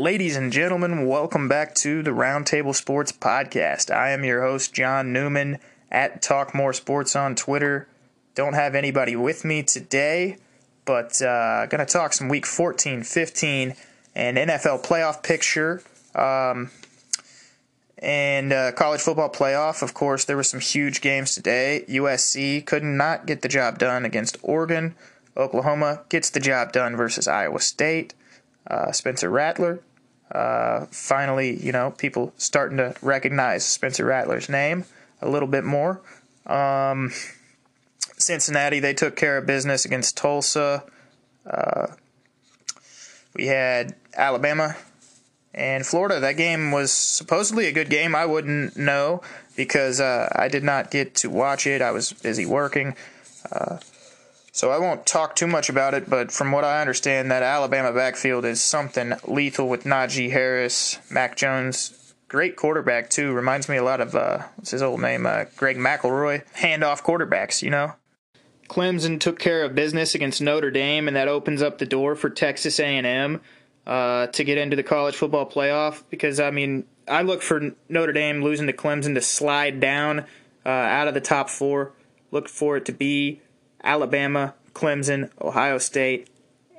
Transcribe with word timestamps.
Ladies 0.00 0.34
and 0.34 0.50
gentlemen, 0.50 1.04
welcome 1.04 1.46
back 1.46 1.74
to 1.74 2.02
the 2.02 2.12
Roundtable 2.12 2.74
Sports 2.74 3.12
Podcast. 3.12 3.94
I 3.94 4.12
am 4.12 4.24
your 4.24 4.40
host, 4.40 4.72
John 4.72 5.12
Newman, 5.12 5.58
at 5.90 6.22
Talk 6.22 6.54
More 6.54 6.72
Sports 6.72 7.14
on 7.14 7.34
Twitter. 7.34 7.86
Don't 8.34 8.54
have 8.54 8.74
anybody 8.74 9.14
with 9.14 9.44
me 9.44 9.62
today, 9.62 10.38
but 10.86 11.20
uh, 11.20 11.66
going 11.66 11.84
to 11.84 11.92
talk 11.92 12.14
some 12.14 12.30
Week 12.30 12.46
14, 12.46 13.02
15, 13.02 13.74
and 14.14 14.38
NFL 14.38 14.86
playoff 14.86 15.22
picture. 15.22 15.82
Um, 16.14 16.70
and 17.98 18.54
uh, 18.54 18.72
college 18.72 19.02
football 19.02 19.28
playoff, 19.28 19.82
of 19.82 19.92
course, 19.92 20.24
there 20.24 20.36
were 20.36 20.42
some 20.42 20.60
huge 20.60 21.02
games 21.02 21.34
today. 21.34 21.84
USC 21.86 22.64
could 22.64 22.84
not 22.84 23.26
get 23.26 23.42
the 23.42 23.48
job 23.48 23.78
done 23.78 24.06
against 24.06 24.38
Oregon. 24.40 24.94
Oklahoma 25.36 26.04
gets 26.08 26.30
the 26.30 26.40
job 26.40 26.72
done 26.72 26.96
versus 26.96 27.28
Iowa 27.28 27.60
State. 27.60 28.14
Uh, 28.66 28.92
Spencer 28.92 29.28
Rattler, 29.28 29.80
uh, 30.32 30.86
finally, 30.90 31.62
you 31.62 31.72
know, 31.72 31.90
people 31.90 32.32
starting 32.36 32.78
to 32.78 32.94
recognize 33.02 33.64
Spencer 33.64 34.04
Rattler's 34.04 34.48
name 34.48 34.84
a 35.20 35.28
little 35.28 35.48
bit 35.48 35.64
more. 35.64 36.00
Um, 36.46 37.12
Cincinnati, 38.16 38.80
they 38.80 38.94
took 38.94 39.16
care 39.16 39.38
of 39.38 39.46
business 39.46 39.84
against 39.84 40.16
Tulsa. 40.16 40.84
Uh, 41.46 41.88
we 43.34 43.46
had 43.46 43.94
Alabama 44.14 44.76
and 45.54 45.84
Florida. 45.84 46.20
That 46.20 46.36
game 46.36 46.70
was 46.70 46.92
supposedly 46.92 47.66
a 47.66 47.72
good 47.72 47.90
game. 47.90 48.14
I 48.14 48.26
wouldn't 48.26 48.76
know 48.76 49.22
because 49.56 50.00
uh, 50.00 50.28
I 50.34 50.48
did 50.48 50.62
not 50.62 50.90
get 50.90 51.14
to 51.16 51.30
watch 51.30 51.66
it. 51.66 51.82
I 51.82 51.90
was 51.90 52.12
busy 52.12 52.46
working. 52.46 52.94
Uh, 53.50 53.78
so 54.60 54.70
I 54.70 54.78
won't 54.78 55.06
talk 55.06 55.36
too 55.36 55.46
much 55.46 55.70
about 55.70 55.94
it, 55.94 56.10
but 56.10 56.30
from 56.30 56.52
what 56.52 56.64
I 56.64 56.82
understand, 56.82 57.30
that 57.30 57.42
Alabama 57.42 57.94
backfield 57.94 58.44
is 58.44 58.60
something 58.60 59.14
lethal 59.24 59.70
with 59.70 59.84
Najee 59.84 60.32
Harris, 60.32 60.98
Mac 61.10 61.34
Jones, 61.34 62.12
great 62.28 62.56
quarterback 62.56 63.08
too. 63.08 63.32
Reminds 63.32 63.70
me 63.70 63.78
a 63.78 63.82
lot 63.82 64.02
of 64.02 64.14
uh, 64.14 64.42
what's 64.56 64.72
his 64.72 64.82
old 64.82 65.00
name, 65.00 65.24
uh, 65.24 65.44
Greg 65.56 65.78
McElroy. 65.78 66.44
Handoff 66.56 67.02
quarterbacks, 67.02 67.62
you 67.62 67.70
know. 67.70 67.94
Clemson 68.68 69.18
took 69.18 69.38
care 69.38 69.64
of 69.64 69.74
business 69.74 70.14
against 70.14 70.42
Notre 70.42 70.70
Dame, 70.70 71.08
and 71.08 71.16
that 71.16 71.26
opens 71.26 71.62
up 71.62 71.78
the 71.78 71.86
door 71.86 72.14
for 72.14 72.28
Texas 72.28 72.78
A&M 72.78 73.40
uh, 73.86 74.26
to 74.26 74.44
get 74.44 74.58
into 74.58 74.76
the 74.76 74.82
college 74.82 75.16
football 75.16 75.48
playoff. 75.48 76.02
Because 76.10 76.38
I 76.38 76.50
mean, 76.50 76.84
I 77.08 77.22
look 77.22 77.40
for 77.40 77.70
Notre 77.88 78.12
Dame 78.12 78.42
losing 78.42 78.66
to 78.66 78.74
Clemson 78.74 79.14
to 79.14 79.22
slide 79.22 79.80
down 79.80 80.26
uh, 80.66 80.68
out 80.68 81.08
of 81.08 81.14
the 81.14 81.22
top 81.22 81.48
four. 81.48 81.92
Look 82.30 82.46
for 82.46 82.76
it 82.76 82.84
to 82.84 82.92
be 82.92 83.40
Alabama, 83.82 84.54
Clemson, 84.72 85.30
Ohio 85.40 85.78
State, 85.78 86.28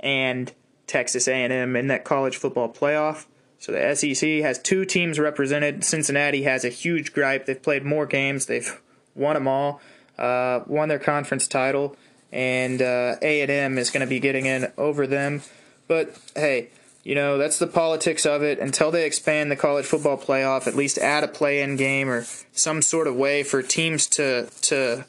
and 0.02 0.52
Texas 0.88 1.28
A&M 1.28 1.76
in 1.76 1.88
that 1.88 2.04
college 2.04 2.38
football 2.38 2.70
playoff. 2.70 3.26
So 3.60 3.72
the 3.72 3.96
SEC 3.96 4.42
has 4.42 4.60
two 4.60 4.86
teams 4.86 5.20
represented. 5.20 5.84
Cincinnati 5.84 6.44
has 6.44 6.66
a 6.66 6.70
huge 6.70 7.14
gripe. 7.14 7.46
They've 7.46 7.62
played 7.62 7.84
more 7.84 8.06
games. 8.06 8.48
They've 8.48 8.82
won 9.16 9.36
them 9.36 9.48
all 9.48 9.82
uh, 10.22 10.64
won 10.68 10.88
their 10.88 11.00
conference 11.00 11.48
title, 11.48 11.98
and 12.32 12.82
uh, 12.82 13.16
A&M 13.22 13.78
is 13.78 13.90
going 13.90 14.02
to 14.02 14.08
be 14.08 14.20
getting 14.20 14.46
in 14.46 14.72
over 14.78 15.08
them. 15.08 15.42
But 15.88 16.16
hey, 16.36 16.70
you 17.04 17.16
know 17.16 17.38
that's 17.38 17.58
the 17.58 17.68
politics 17.68 18.26
of 18.26 18.44
it. 18.44 18.60
Until 18.60 18.92
they 18.92 19.06
expand 19.06 19.52
the 19.52 19.56
college 19.56 19.86
football 19.86 20.18
playoff, 20.18 20.68
at 20.68 20.76
least 20.76 20.98
add 21.00 21.24
a 21.24 21.28
play-in 21.28 21.76
game 21.76 22.10
or 22.10 22.26
some 22.54 22.82
sort 22.82 23.08
of 23.08 23.16
way 23.16 23.44
for 23.44 23.62
teams 23.62 24.08
to 24.08 24.48
to 24.62 25.06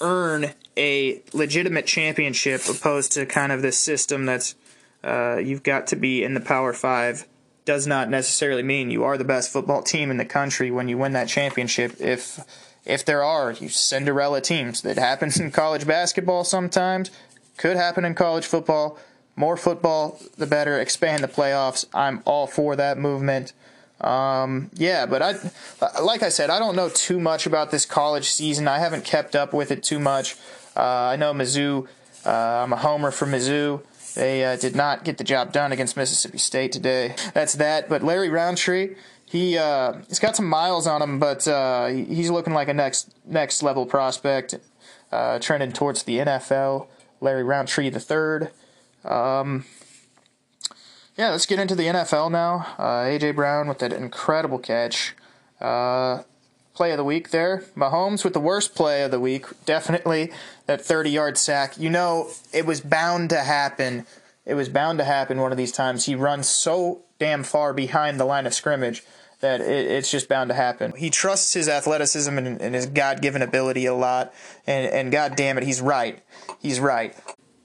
earn 0.00 0.54
a 0.78 1.22
legitimate 1.32 1.86
championship, 1.86 2.62
opposed 2.68 3.12
to 3.12 3.26
kind 3.26 3.52
of 3.52 3.60
this 3.60 3.78
system 3.78 4.24
that's 4.24 4.54
uh, 5.04 5.36
you've 5.36 5.62
got 5.62 5.86
to 5.88 5.96
be 5.96 6.24
in 6.24 6.34
the 6.34 6.40
Power 6.40 6.72
Five. 6.72 7.26
Does 7.64 7.86
not 7.86 8.08
necessarily 8.08 8.62
mean 8.62 8.90
you 8.90 9.04
are 9.04 9.18
the 9.18 9.24
best 9.24 9.52
football 9.52 9.82
team 9.82 10.10
in 10.10 10.16
the 10.16 10.24
country 10.24 10.70
when 10.70 10.88
you 10.88 10.96
win 10.96 11.12
that 11.12 11.28
championship. 11.28 12.00
If 12.00 12.40
if 12.86 13.04
there 13.04 13.22
are 13.22 13.52
you 13.52 13.68
Cinderella 13.68 14.40
teams 14.40 14.80
that 14.82 14.96
happens 14.96 15.38
in 15.38 15.50
college 15.50 15.86
basketball 15.86 16.44
sometimes, 16.44 17.10
could 17.58 17.76
happen 17.76 18.06
in 18.06 18.14
college 18.14 18.46
football. 18.46 18.98
More 19.36 19.56
football, 19.56 20.18
the 20.36 20.46
better. 20.46 20.80
Expand 20.80 21.22
the 21.22 21.28
playoffs. 21.28 21.84
I'm 21.92 22.22
all 22.24 22.46
for 22.46 22.74
that 22.76 22.98
movement. 22.98 23.52
Um, 24.00 24.70
yeah, 24.74 25.06
but 25.06 25.22
I, 25.22 25.34
like 26.00 26.22
I 26.22 26.28
said, 26.28 26.50
I 26.50 26.58
don't 26.58 26.76
know 26.76 26.88
too 26.88 27.18
much 27.20 27.46
about 27.46 27.70
this 27.70 27.84
college 27.84 28.30
season. 28.30 28.68
I 28.68 28.78
haven't 28.78 29.04
kept 29.04 29.34
up 29.34 29.52
with 29.52 29.70
it 29.70 29.82
too 29.82 29.98
much. 29.98 30.36
Uh, 30.78 31.10
I 31.12 31.16
know 31.16 31.34
Mizzou. 31.34 31.88
Uh, 32.24 32.30
I'm 32.30 32.72
a 32.72 32.76
homer 32.76 33.10
for 33.10 33.26
Mizzou. 33.26 33.82
They 34.14 34.44
uh, 34.44 34.56
did 34.56 34.76
not 34.76 35.04
get 35.04 35.18
the 35.18 35.24
job 35.24 35.52
done 35.52 35.72
against 35.72 35.96
Mississippi 35.96 36.38
State 36.38 36.72
today. 36.72 37.16
That's 37.34 37.54
that. 37.54 37.88
But 37.88 38.02
Larry 38.02 38.28
Rountree, 38.28 38.94
he 39.24 39.58
uh, 39.58 39.94
he's 40.08 40.18
got 40.18 40.36
some 40.36 40.46
miles 40.46 40.86
on 40.86 41.02
him, 41.02 41.18
but 41.18 41.46
uh, 41.48 41.86
he's 41.86 42.30
looking 42.30 42.54
like 42.54 42.68
a 42.68 42.74
next 42.74 43.12
next 43.26 43.62
level 43.62 43.86
prospect, 43.86 44.54
uh, 45.10 45.38
trending 45.40 45.72
towards 45.72 46.04
the 46.04 46.18
NFL. 46.18 46.86
Larry 47.20 47.42
Rountree 47.42 47.90
the 47.90 48.00
third. 48.00 48.50
Um, 49.04 49.64
yeah, 51.16 51.30
let's 51.30 51.46
get 51.46 51.58
into 51.58 51.74
the 51.74 51.84
NFL 51.84 52.30
now. 52.30 52.74
AJ 52.78 53.34
Brown 53.34 53.66
with 53.66 53.80
that 53.80 53.92
incredible 53.92 54.58
catch. 54.58 55.16
Play 56.78 56.92
of 56.92 56.96
the 56.96 57.02
week 57.02 57.30
there. 57.30 57.64
Mahomes 57.76 58.22
with 58.22 58.34
the 58.34 58.38
worst 58.38 58.76
play 58.76 59.02
of 59.02 59.10
the 59.10 59.18
week. 59.18 59.46
Definitely 59.64 60.30
that 60.66 60.80
30 60.80 61.10
yard 61.10 61.36
sack. 61.36 61.76
You 61.76 61.90
know, 61.90 62.30
it 62.52 62.66
was 62.66 62.80
bound 62.80 63.30
to 63.30 63.40
happen. 63.40 64.06
It 64.46 64.54
was 64.54 64.68
bound 64.68 65.00
to 65.00 65.04
happen 65.04 65.40
one 65.40 65.50
of 65.50 65.58
these 65.58 65.72
times. 65.72 66.04
He 66.04 66.14
runs 66.14 66.48
so 66.48 67.00
damn 67.18 67.42
far 67.42 67.72
behind 67.72 68.20
the 68.20 68.24
line 68.24 68.46
of 68.46 68.54
scrimmage 68.54 69.02
that 69.40 69.60
it, 69.60 69.90
it's 69.90 70.08
just 70.08 70.28
bound 70.28 70.50
to 70.50 70.54
happen. 70.54 70.92
He 70.96 71.10
trusts 71.10 71.52
his 71.52 71.68
athleticism 71.68 72.38
and, 72.38 72.60
and 72.60 72.76
his 72.76 72.86
God 72.86 73.22
given 73.22 73.42
ability 73.42 73.86
a 73.86 73.94
lot, 73.94 74.32
and, 74.64 74.86
and 74.92 75.10
God 75.10 75.34
damn 75.34 75.58
it, 75.58 75.64
he's 75.64 75.80
right. 75.80 76.22
He's 76.60 76.78
right. 76.78 77.12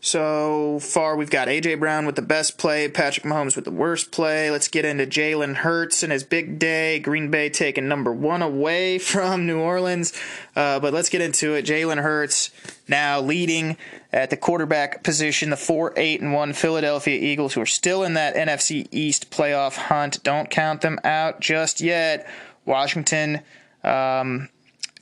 So 0.06 0.80
far, 0.81 1.16
we've 1.16 1.30
got 1.30 1.47
A.J. 1.47 1.75
Brown 1.75 2.06
with 2.06 2.18
the 2.18 2.22
best 2.22 2.58
play, 2.58 2.90
Patrick 2.90 3.25
Mahomes 3.25 3.56
with 3.56 3.64
the 3.64 3.72
worst 3.72 4.12
play. 4.12 4.52
Let's 4.52 4.68
get 4.68 4.84
into 4.84 5.06
Jalen 5.06 5.56
Hurts 5.56 6.03
and 6.03 6.12
his 6.12 6.25
big 6.25 6.59
day. 6.59 7.00
Green 7.00 7.31
Bay 7.31 7.50
taking 7.50 7.88
number 7.88 8.12
one 8.12 8.41
away 8.41 8.97
from 9.00 9.47
New 9.47 9.62
Orleans. 9.62 10.12
Uh, 10.58 10.81
but 10.81 10.94
let's 10.94 11.08
get 11.08 11.22
into 11.22 11.53
it. 11.53 11.66
Jalen 11.66 12.03
Hurts 12.03 12.52
now 12.86 13.22
leading 13.22 13.78
at 14.12 14.30
the 14.30 14.36
quarterback 14.36 15.03
position, 15.03 15.52
the 15.52 15.56
4 15.56 15.94
8 15.96 16.20
and 16.20 16.34
1 16.34 16.52
Philadelphia 16.52 17.18
Eagles, 17.18 17.53
who 17.53 17.62
are 17.62 17.66
still 17.66 18.03
in 18.03 18.16
that 18.16 18.35
NFC 18.35 18.90
East 18.91 19.31
playoff 19.31 19.78
hunt. 19.78 20.22
Don't 20.22 20.50
count 20.50 20.81
them 20.81 21.00
out 21.06 21.40
just 21.40 21.80
yet. 21.80 22.28
Washington. 22.66 23.40
Um, 23.85 24.50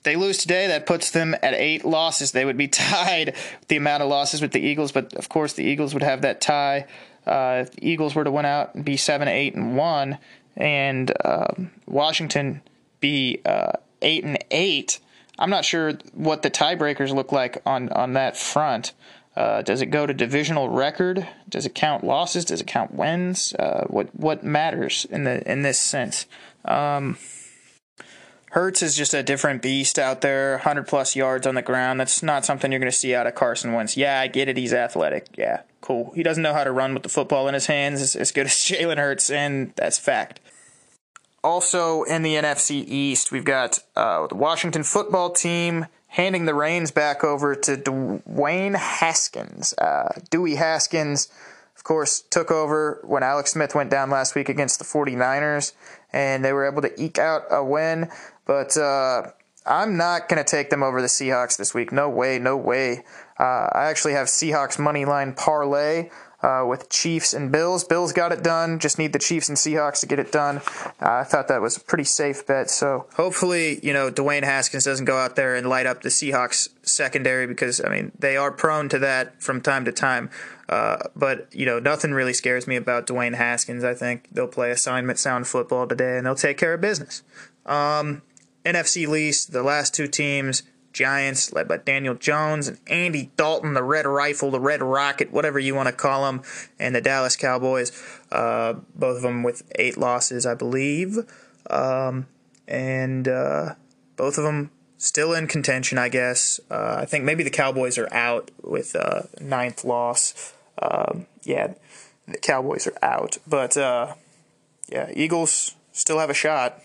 they 0.03 0.15
lose 0.15 0.37
today, 0.37 0.67
that 0.67 0.85
puts 0.85 1.11
them 1.11 1.35
at 1.41 1.53
eight 1.53 1.85
losses. 1.85 2.31
They 2.31 2.45
would 2.45 2.57
be 2.57 2.67
tied 2.69 3.35
the 3.67 3.77
amount 3.77 4.03
of 4.03 4.09
losses 4.09 4.41
with 4.41 4.51
the 4.51 4.61
Eagles, 4.61 4.91
but 4.91 5.13
of 5.13 5.29
course 5.29 5.53
the 5.53 5.63
Eagles 5.63 5.93
would 5.93 6.03
have 6.03 6.21
that 6.21 6.41
tie. 6.41 6.87
Uh, 7.25 7.59
if 7.61 7.71
the 7.71 7.87
Eagles 7.87 8.15
were 8.15 8.23
to 8.23 8.31
win 8.31 8.45
out 8.45 8.73
and 8.73 8.83
be 8.83 8.97
seven, 8.97 9.27
eight, 9.27 9.53
and 9.53 9.77
one, 9.77 10.17
and 10.57 11.11
um, 11.23 11.71
Washington 11.85 12.61
be 12.99 13.39
uh, 13.45 13.73
eight 14.01 14.23
and 14.23 14.43
eight, 14.49 14.99
I'm 15.37 15.49
not 15.49 15.65
sure 15.65 15.93
what 16.13 16.41
the 16.41 16.51
tiebreakers 16.51 17.13
look 17.13 17.31
like 17.31 17.61
on 17.65 17.89
on 17.89 18.13
that 18.13 18.37
front. 18.37 18.93
Uh, 19.35 19.61
does 19.61 19.81
it 19.81 19.87
go 19.87 20.05
to 20.05 20.13
divisional 20.13 20.69
record? 20.69 21.25
Does 21.47 21.65
it 21.65 21.73
count 21.73 22.03
losses? 22.03 22.43
Does 22.45 22.61
it 22.61 22.67
count 22.67 22.93
wins? 22.93 23.53
Uh, 23.53 23.85
what 23.87 24.13
what 24.15 24.43
matters 24.43 25.05
in 25.09 25.23
the 25.23 25.49
in 25.49 25.61
this 25.61 25.79
sense? 25.79 26.25
Um, 26.65 27.17
Hurts 28.51 28.83
is 28.83 28.97
just 28.97 29.13
a 29.13 29.23
different 29.23 29.61
beast 29.61 29.97
out 29.97 30.19
there, 30.19 30.55
100 30.55 30.85
plus 30.85 31.15
yards 31.15 31.47
on 31.47 31.55
the 31.55 31.61
ground. 31.61 32.01
That's 32.01 32.21
not 32.21 32.43
something 32.43 32.69
you're 32.69 32.81
going 32.81 32.91
to 32.91 32.97
see 32.97 33.15
out 33.15 33.25
of 33.25 33.33
Carson 33.33 33.71
Wentz. 33.71 33.95
Yeah, 33.95 34.19
I 34.19 34.27
get 34.27 34.49
it. 34.49 34.57
He's 34.57 34.73
athletic. 34.73 35.27
Yeah, 35.37 35.61
cool. 35.79 36.11
He 36.15 36.21
doesn't 36.21 36.43
know 36.43 36.53
how 36.53 36.65
to 36.65 36.71
run 36.71 36.93
with 36.93 37.03
the 37.03 37.09
football 37.09 37.47
in 37.47 37.53
his 37.53 37.67
hands 37.67 38.01
as, 38.01 38.13
as 38.13 38.33
good 38.33 38.47
as 38.47 38.51
Jalen 38.55 38.97
Hurts, 38.97 39.29
and 39.29 39.71
that's 39.77 39.97
fact. 39.97 40.41
Also 41.41 42.03
in 42.03 42.23
the 42.23 42.35
NFC 42.35 42.83
East, 42.85 43.31
we've 43.31 43.45
got 43.45 43.79
uh, 43.95 44.27
the 44.27 44.35
Washington 44.35 44.83
football 44.83 45.29
team 45.29 45.87
handing 46.07 46.43
the 46.43 46.53
reins 46.53 46.91
back 46.91 47.23
over 47.23 47.55
to 47.55 47.77
Dwayne 47.77 48.75
Haskins. 48.75 49.73
Uh, 49.77 50.11
Dewey 50.29 50.55
Haskins, 50.55 51.29
of 51.77 51.85
course, 51.85 52.19
took 52.19 52.51
over 52.51 52.99
when 53.05 53.23
Alex 53.23 53.53
Smith 53.53 53.73
went 53.73 53.89
down 53.89 54.09
last 54.09 54.35
week 54.35 54.49
against 54.49 54.77
the 54.77 54.85
49ers, 54.85 55.71
and 56.11 56.43
they 56.43 56.51
were 56.51 56.69
able 56.69 56.81
to 56.81 57.01
eke 57.01 57.17
out 57.17 57.43
a 57.49 57.63
win. 57.63 58.09
But 58.51 58.75
uh, 58.75 59.31
I'm 59.65 59.95
not 59.95 60.27
going 60.27 60.43
to 60.43 60.43
take 60.43 60.71
them 60.71 60.83
over 60.83 61.01
the 61.01 61.07
Seahawks 61.07 61.55
this 61.55 61.73
week. 61.73 61.93
No 61.93 62.09
way, 62.09 62.37
no 62.37 62.57
way. 62.57 63.05
Uh, 63.39 63.69
I 63.71 63.85
actually 63.85 64.11
have 64.11 64.27
Seahawks 64.27 64.77
money 64.77 65.05
line 65.05 65.33
parlay 65.35 66.09
uh, 66.43 66.65
with 66.67 66.89
Chiefs 66.89 67.33
and 67.33 67.49
Bills. 67.49 67.85
Bills 67.85 68.11
got 68.11 68.33
it 68.33 68.43
done. 68.43 68.77
Just 68.77 68.99
need 68.99 69.13
the 69.13 69.19
Chiefs 69.19 69.47
and 69.47 69.57
Seahawks 69.57 70.01
to 70.01 70.05
get 70.05 70.19
it 70.19 70.33
done. 70.33 70.57
Uh, 71.01 71.21
I 71.21 71.23
thought 71.23 71.47
that 71.47 71.61
was 71.61 71.77
a 71.77 71.79
pretty 71.79 72.03
safe 72.03 72.45
bet. 72.45 72.69
So 72.69 73.07
hopefully, 73.15 73.79
you 73.83 73.93
know, 73.93 74.11
Dwayne 74.11 74.43
Haskins 74.43 74.83
doesn't 74.83 75.05
go 75.05 75.15
out 75.15 75.37
there 75.37 75.55
and 75.55 75.69
light 75.69 75.85
up 75.85 76.01
the 76.01 76.09
Seahawks 76.09 76.67
secondary 76.83 77.47
because 77.47 77.79
I 77.79 77.87
mean 77.87 78.11
they 78.19 78.35
are 78.35 78.51
prone 78.51 78.89
to 78.89 78.99
that 78.99 79.41
from 79.41 79.61
time 79.61 79.85
to 79.85 79.93
time. 79.93 80.29
Uh, 80.67 80.97
but 81.15 81.47
you 81.55 81.65
know, 81.65 81.79
nothing 81.79 82.11
really 82.11 82.33
scares 82.33 82.67
me 82.67 82.75
about 82.75 83.07
Dwayne 83.07 83.35
Haskins. 83.35 83.85
I 83.85 83.93
think 83.93 84.27
they'll 84.29 84.45
play 84.49 84.71
assignment 84.71 85.19
sound 85.19 85.47
football 85.47 85.87
today 85.87 86.17
and 86.17 86.25
they'll 86.25 86.35
take 86.35 86.57
care 86.57 86.73
of 86.73 86.81
business. 86.81 87.23
Um, 87.65 88.23
NFC 88.65 89.07
least, 89.07 89.51
the 89.51 89.63
last 89.63 89.93
two 89.93 90.07
teams. 90.07 90.63
Giants, 90.93 91.53
led 91.53 91.67
by 91.67 91.77
Daniel 91.77 92.15
Jones 92.15 92.67
and 92.67 92.77
Andy 92.87 93.31
Dalton, 93.37 93.73
the 93.73 93.83
Red 93.83 94.05
Rifle, 94.05 94.51
the 94.51 94.59
Red 94.59 94.81
Rocket, 94.81 95.31
whatever 95.31 95.59
you 95.59 95.73
want 95.75 95.87
to 95.87 95.93
call 95.93 96.25
them, 96.25 96.41
and 96.79 96.93
the 96.93 97.01
Dallas 97.01 97.35
Cowboys, 97.35 97.91
uh, 98.31 98.73
both 98.95 99.17
of 99.17 99.21
them 99.21 99.43
with 99.43 99.63
eight 99.75 99.97
losses, 99.97 100.45
I 100.45 100.53
believe, 100.53 101.17
um, 101.69 102.27
and 102.67 103.27
uh, 103.27 103.75
both 104.17 104.37
of 104.37 104.43
them 104.43 104.71
still 104.97 105.33
in 105.33 105.47
contention, 105.47 105.97
I 105.97 106.09
guess. 106.09 106.59
Uh, 106.69 106.97
I 106.99 107.05
think 107.05 107.23
maybe 107.23 107.43
the 107.43 107.49
Cowboys 107.49 107.97
are 107.97 108.13
out 108.13 108.51
with 108.61 108.95
uh, 108.95 109.23
ninth 109.39 109.83
loss. 109.83 110.53
Um, 110.81 111.27
yeah, 111.43 111.73
the 112.27 112.37
Cowboys 112.37 112.87
are 112.87 112.97
out, 113.01 113.37
but 113.47 113.77
uh, 113.77 114.15
yeah, 114.89 115.09
Eagles 115.13 115.75
still 115.91 116.19
have 116.19 116.29
a 116.29 116.35
shot. 116.35 116.81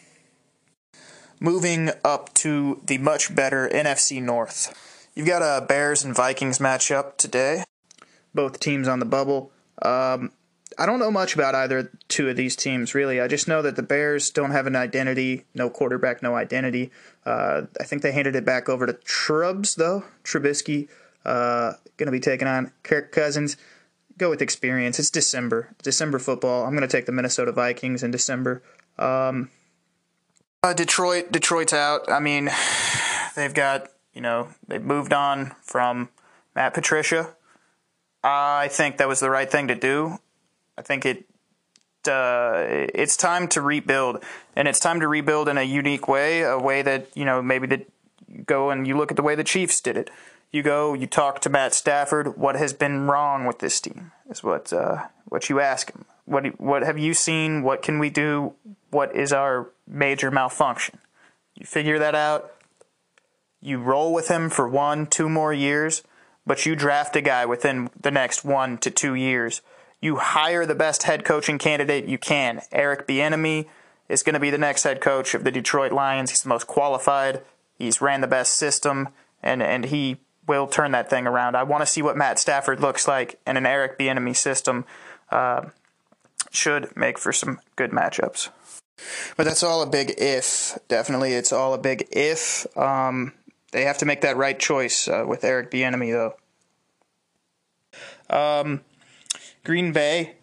Moving 1.40 1.90
up 2.04 2.32
to 2.34 2.80
the 2.84 2.98
much 2.98 3.34
better 3.34 3.68
NFC 3.68 4.22
North. 4.22 4.74
You've 5.14 5.26
got 5.26 5.42
a 5.42 5.64
Bears 5.64 6.04
and 6.04 6.14
Vikings 6.14 6.58
matchup 6.58 7.16
today. 7.16 7.64
Both 8.34 8.60
teams 8.60 8.88
on 8.88 8.98
the 8.98 9.06
bubble. 9.06 9.50
Um, 9.82 10.32
I 10.78 10.84
don't 10.84 10.98
know 10.98 11.10
much 11.10 11.34
about 11.34 11.54
either 11.54 11.90
two 12.08 12.28
of 12.28 12.36
these 12.36 12.54
teams, 12.54 12.94
really. 12.94 13.20
I 13.20 13.28
just 13.28 13.48
know 13.48 13.62
that 13.62 13.76
the 13.76 13.82
Bears 13.82 14.30
don't 14.30 14.50
have 14.50 14.66
an 14.66 14.76
identity, 14.76 15.44
no 15.54 15.70
quarterback, 15.70 16.22
no 16.22 16.34
identity. 16.34 16.90
Uh, 17.24 17.62
I 17.80 17.84
think 17.84 18.02
they 18.02 18.12
handed 18.12 18.36
it 18.36 18.44
back 18.44 18.68
over 18.68 18.86
to 18.86 18.92
Trubs, 18.92 19.76
though. 19.76 20.04
Trubisky 20.22 20.88
uh, 21.24 21.72
going 21.96 22.06
to 22.06 22.12
be 22.12 22.20
taking 22.20 22.48
on 22.48 22.72
Kirk 22.82 23.10
Cousins. 23.10 23.56
Go 24.16 24.30
with 24.30 24.40
experience. 24.40 24.98
It's 24.98 25.10
December. 25.10 25.74
December 25.82 26.18
football. 26.18 26.64
I'm 26.64 26.70
going 26.70 26.88
to 26.88 26.88
take 26.88 27.06
the 27.06 27.12
Minnesota 27.12 27.52
Vikings 27.52 28.02
in 28.02 28.10
December. 28.10 28.62
Um, 28.98 29.50
uh, 30.62 30.72
Detroit, 30.72 31.32
Detroit's 31.32 31.72
out. 31.72 32.10
I 32.10 32.20
mean, 32.20 32.50
they've 33.36 33.54
got 33.54 33.88
you 34.12 34.20
know 34.20 34.48
they've 34.66 34.82
moved 34.82 35.12
on 35.12 35.54
from 35.62 36.08
Matt 36.54 36.74
Patricia. 36.74 37.34
I 38.24 38.68
think 38.68 38.96
that 38.96 39.08
was 39.08 39.20
the 39.20 39.30
right 39.30 39.50
thing 39.50 39.68
to 39.68 39.74
do. 39.74 40.18
I 40.76 40.82
think 40.82 41.06
it 41.06 41.26
uh, 42.08 42.64
it's 42.68 43.16
time 43.16 43.48
to 43.48 43.60
rebuild, 43.60 44.22
and 44.54 44.68
it's 44.68 44.80
time 44.80 45.00
to 45.00 45.08
rebuild 45.08 45.48
in 45.48 45.58
a 45.58 45.62
unique 45.62 46.08
way, 46.08 46.42
a 46.42 46.58
way 46.58 46.82
that 46.82 47.08
you 47.14 47.24
know 47.24 47.42
maybe 47.42 47.66
that 47.68 47.86
go 48.46 48.70
and 48.70 48.86
you 48.86 48.96
look 48.96 49.10
at 49.10 49.16
the 49.16 49.22
way 49.22 49.34
the 49.34 49.44
Chiefs 49.44 49.80
did 49.80 49.96
it. 49.96 50.10
You 50.52 50.62
go, 50.62 50.94
you 50.94 51.06
talk 51.06 51.40
to 51.40 51.50
Matt 51.50 51.74
Stafford. 51.74 52.36
What 52.36 52.56
has 52.56 52.72
been 52.72 53.06
wrong 53.06 53.44
with 53.44 53.58
this 53.58 53.80
team? 53.80 54.12
Is 54.30 54.42
what 54.42 54.72
uh, 54.72 55.06
what 55.26 55.48
you 55.48 55.60
ask 55.60 55.92
him. 55.92 56.04
What 56.24 56.60
what 56.60 56.82
have 56.82 56.98
you 56.98 57.14
seen? 57.14 57.62
What 57.62 57.82
can 57.82 57.98
we 57.98 58.10
do? 58.10 58.54
What 58.96 59.14
is 59.14 59.30
our 59.30 59.68
major 59.86 60.30
malfunction? 60.30 61.00
You 61.54 61.66
figure 61.66 61.98
that 61.98 62.14
out. 62.14 62.54
You 63.60 63.78
roll 63.78 64.14
with 64.14 64.28
him 64.28 64.48
for 64.48 64.66
one, 64.66 65.06
two 65.06 65.28
more 65.28 65.52
years, 65.52 66.02
but 66.46 66.64
you 66.64 66.74
draft 66.74 67.14
a 67.14 67.20
guy 67.20 67.44
within 67.44 67.90
the 68.00 68.10
next 68.10 68.42
one 68.42 68.78
to 68.78 68.90
two 68.90 69.14
years. 69.14 69.60
You 70.00 70.16
hire 70.16 70.64
the 70.64 70.74
best 70.74 71.02
head 71.02 71.26
coaching 71.26 71.58
candidate 71.58 72.06
you 72.06 72.16
can. 72.16 72.62
Eric 72.72 73.06
Bieniemy 73.06 73.66
is 74.08 74.22
going 74.22 74.32
to 74.32 74.40
be 74.40 74.48
the 74.48 74.56
next 74.56 74.84
head 74.84 75.02
coach 75.02 75.34
of 75.34 75.44
the 75.44 75.50
Detroit 75.50 75.92
Lions. 75.92 76.30
He's 76.30 76.40
the 76.40 76.48
most 76.48 76.66
qualified. 76.66 77.42
He's 77.78 78.00
ran 78.00 78.22
the 78.22 78.26
best 78.26 78.54
system, 78.54 79.10
and 79.42 79.62
and 79.62 79.84
he 79.84 80.20
will 80.48 80.66
turn 80.66 80.92
that 80.92 81.10
thing 81.10 81.26
around. 81.26 81.54
I 81.54 81.64
want 81.64 81.82
to 81.82 81.86
see 81.86 82.00
what 82.00 82.16
Matt 82.16 82.38
Stafford 82.38 82.80
looks 82.80 83.06
like 83.06 83.38
in 83.46 83.58
an 83.58 83.66
Eric 83.66 83.98
Bieniemy 83.98 84.34
system. 84.34 84.86
Uh, 85.30 85.66
should 86.50 86.96
make 86.96 87.18
for 87.18 87.32
some 87.32 87.60
good 87.76 87.90
matchups. 87.90 88.48
But 89.36 89.44
that's 89.44 89.62
all 89.62 89.82
a 89.82 89.86
big 89.86 90.14
if. 90.18 90.78
Definitely, 90.88 91.32
it's 91.32 91.52
all 91.52 91.74
a 91.74 91.78
big 91.78 92.08
if. 92.10 92.66
Um, 92.76 93.32
they 93.72 93.84
have 93.84 93.98
to 93.98 94.06
make 94.06 94.22
that 94.22 94.36
right 94.36 94.58
choice 94.58 95.08
uh, 95.08 95.24
with 95.26 95.44
Eric 95.44 95.70
Bieniemy, 95.70 96.12
though. 98.30 98.60
Um, 98.60 98.82
Green 99.64 99.92
Bay, 99.92 100.36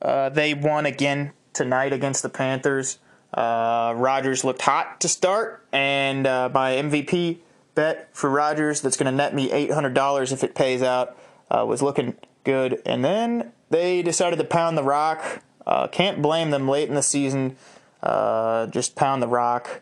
uh, 0.00 0.28
they 0.30 0.54
won 0.54 0.86
again 0.86 1.32
tonight 1.52 1.92
against 1.92 2.22
the 2.22 2.28
Panthers. 2.28 2.98
Uh, 3.32 3.94
Rodgers 3.96 4.44
looked 4.44 4.62
hot 4.62 5.00
to 5.00 5.08
start, 5.08 5.66
and 5.72 6.26
uh, 6.26 6.50
my 6.52 6.72
MVP 6.72 7.38
bet 7.74 8.08
for 8.12 8.28
Rodgers 8.28 8.80
that's 8.80 8.96
going 8.96 9.10
to 9.10 9.16
net 9.16 9.34
me 9.34 9.48
$800 9.48 10.32
if 10.32 10.44
it 10.44 10.54
pays 10.54 10.82
out 10.82 11.16
uh, 11.50 11.64
was 11.66 11.82
looking 11.82 12.16
good. 12.44 12.82
And 12.84 13.04
then 13.04 13.52
they 13.70 14.02
decided 14.02 14.36
to 14.36 14.44
pound 14.44 14.76
the 14.76 14.82
rock. 14.82 15.42
Uh, 15.66 15.86
can't 15.86 16.20
blame 16.20 16.50
them 16.50 16.68
late 16.68 16.88
in 16.88 16.94
the 16.94 17.02
season. 17.02 17.56
Uh, 18.02 18.66
just 18.66 18.96
pound 18.96 19.22
the 19.22 19.28
rock, 19.28 19.80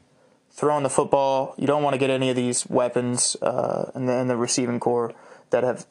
throwing 0.51 0.83
the 0.83 0.91
football. 0.91 1.55
You 1.57 1.67
don't 1.67 1.83
want 1.83 1.95
to 1.95 1.99
get 1.99 2.11
any 2.11 2.29
of 2.31 2.37
these 2.37 2.69
weapons 2.69 3.37
uh, 3.41 3.91
in, 3.95 4.07
the, 4.07 4.19
in 4.19 4.29
the 4.29 4.37
receiving 4.37 4.79
corps 4.79 5.15
that 5.51 5.65
have, 5.65 5.87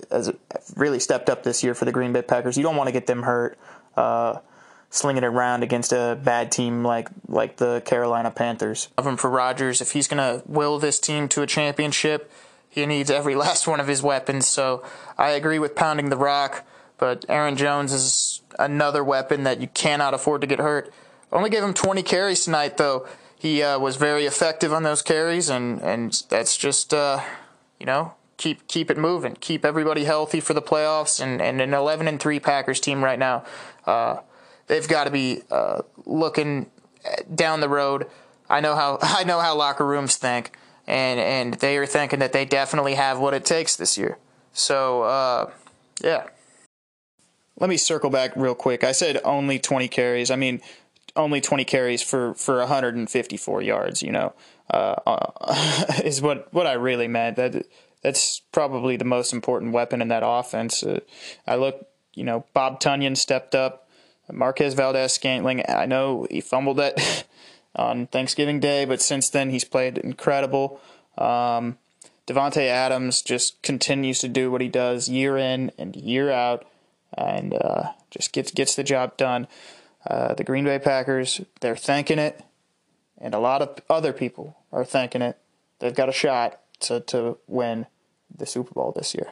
really 0.76 1.00
stepped 1.00 1.30
up 1.30 1.44
this 1.44 1.64
year 1.64 1.74
for 1.74 1.86
the 1.86 1.92
Green 1.92 2.14
Bay 2.14 2.22
Packers. 2.22 2.58
You 2.58 2.64
don't 2.64 2.76
want 2.76 2.88
to 2.88 2.92
get 2.92 3.08
them 3.08 3.24
hurt, 3.24 3.58
uh, 3.96 4.40
slinging 4.90 5.24
it 5.24 5.28
around 5.28 5.64
against 5.64 5.92
a 5.92 6.20
bad 6.24 6.52
team 6.52 6.84
like 6.84 7.10
like 7.28 7.58
the 7.58 7.81
Carolina 7.86 8.32
Panthers. 8.32 8.90
Of 8.98 9.06
him 9.06 9.18
for 9.18 9.30
Rodgers, 9.30 9.82
if 9.82 9.92
he's 9.92 10.08
going 10.08 10.18
to 10.18 10.44
will 10.48 10.80
this 10.80 11.00
team 11.00 11.28
to 11.30 11.42
a 11.42 11.48
championship, 11.48 12.32
he 12.70 12.86
needs 12.86 13.12
every 13.12 13.36
last 13.46 13.68
one 13.68 13.80
of 13.80 13.88
his 13.88 14.02
weapons. 14.02 14.48
So 14.48 14.84
I 15.18 15.32
agree 15.32 15.60
with 15.60 15.75
pounding 15.75 16.10
the 16.10 16.18
rock, 16.18 16.66
but 16.98 17.25
Aaron 17.30 17.56
Jones 17.56 17.94
is 17.94 18.42
another 18.58 19.04
weapon 19.04 19.44
that 19.44 19.62
you 19.62 19.68
cannot 19.68 20.14
afford 20.14 20.42
to 20.42 20.48
get 20.48 20.60
hurt. 20.60 20.92
Only 21.31 21.50
gave 21.50 21.64
him 21.64 21.74
20 21.74 22.04
carries 22.04 22.44
tonight, 22.44 22.78
though. 22.78 23.08
He 23.38 23.64
uh, 23.64 23.80
was 23.80 23.96
very 23.96 24.26
effective 24.26 24.74
on 24.74 24.84
those 24.84 25.02
carries, 25.02 25.50
and, 25.50 25.81
and 25.81 26.24
that's 26.30 26.58
just, 26.58 26.94
uh, 26.94 27.22
you 27.80 27.86
know, 27.86 28.14
keep 28.38 28.68
keep 28.68 28.90
it 28.90 28.98
moving, 28.98 29.36
keep 29.40 29.64
everybody 29.64 30.06
healthy 30.06 30.40
for 30.40 30.54
the 30.54 30.62
playoffs, 30.62 31.22
and, 31.22 31.42
and 31.42 31.62
an 31.62 31.74
11 31.74 32.08
and 32.08 32.20
3 32.20 32.40
Packers 32.40 32.80
team 32.80 33.04
right 33.04 33.20
now. 33.20 33.46
Uh, 33.86 34.18
they've 34.68 34.88
got 34.88 35.04
to 35.04 35.12
be 35.12 35.42
uh, 35.52 35.84
looking 36.06 36.72
down 37.34 37.60
the 37.60 37.70
road. 37.70 38.08
I 38.50 38.62
know 38.62 38.75
how 38.75 38.98
I 39.02 39.24
know 39.24 39.40
how 39.40 39.56
locker 39.56 39.86
rooms 39.86 40.16
think, 40.16 40.58
and 40.88 41.20
and 41.20 41.54
they 41.56 41.78
are 41.78 41.86
thinking 41.86 42.20
that 42.20 42.34
they 42.34 42.46
definitely 42.46 42.96
have 42.96 43.20
what 43.20 43.34
it 43.34 43.46
takes 43.46 43.75
this 43.75 43.98
year. 43.98 44.18
So 44.54 45.04
uh, 45.04 45.52
yeah. 46.02 46.28
Let 47.60 47.70
me 47.70 47.75
circle 47.75 48.10
back 48.10 48.32
real 48.38 48.56
quick. 48.56 48.86
I 48.86 48.94
said 48.94 49.20
only 49.25 49.60
20 49.60 49.90
carries. 49.90 50.32
I 50.32 50.38
mean, 50.38 50.62
only 51.16 51.42
20 51.42 51.66
carries 51.66 52.02
for, 52.02 52.34
for 52.36 52.60
154 52.60 53.62
yards, 53.62 54.01
you 54.01 54.12
know, 54.12 54.34
uh, 54.70 55.96
is 56.04 56.22
what, 56.22 56.54
what 56.54 56.68
I 56.68 56.74
really 56.74 57.08
meant. 57.08 57.38
That 57.38 57.66
That's 58.01 58.42
probably 58.51 58.98
the 58.98 59.06
most 59.06 59.34
important 59.34 59.74
weapon 59.74 60.01
in 60.01 60.08
that 60.10 60.24
offense. 60.25 60.84
Uh, 60.84 61.00
I 61.48 61.56
look, 61.56 61.88
you 62.13 62.24
know, 62.24 62.46
Bob 62.54 62.80
Tonyan 62.80 63.18
stepped 63.18 63.56
up. 63.56 63.88
Marquez 64.32 64.75
Valdes-Scantling, 64.75 65.63
I 65.68 65.86
know 65.86 66.28
he 66.30 66.42
fumbled 66.42 66.78
that 66.78 67.25
on 67.75 68.08
Thanksgiving 68.08 68.60
Day, 68.60 68.86
but 68.86 69.01
since 69.01 69.30
then 69.30 69.50
he's 69.50 69.63
played 69.63 69.98
incredible. 69.98 70.80
Um, 71.18 71.78
Davante 72.28 72.68
Adams 72.68 73.24
just 73.24 73.62
continues 73.63 74.20
to 74.20 74.28
do 74.28 74.51
what 74.51 74.62
he 74.62 74.68
does 74.68 75.10
year 75.10 75.36
in 75.36 75.72
and 75.80 75.96
year 75.96 76.30
out, 76.30 76.63
and 77.18 77.56
uh, 77.56 77.94
just 78.12 78.34
gets 78.34 78.51
gets 78.51 78.75
the 78.75 78.84
job 78.84 79.18
done. 79.18 79.48
Uh, 80.08 80.34
the 80.34 80.44
Green 80.44 80.65
Bay 80.65 80.79
Packers, 80.79 81.41
they're 81.62 81.75
thanking 81.75 82.20
it, 82.20 82.41
and 83.18 83.34
a 83.34 83.39
lot 83.39 83.62
of 83.62 83.79
other 83.89 84.13
people 84.13 84.58
are 84.72 84.86
thanking 84.86 85.22
it. 85.22 85.38
They've 85.79 85.96
got 85.96 86.10
a 86.10 86.13
shot 86.13 86.60
to, 86.82 87.01
to 87.01 87.38
win 87.48 87.88
the 88.36 88.46
Super 88.46 88.74
Bowl 88.74 88.94
this 88.96 89.13
year. 89.13 89.32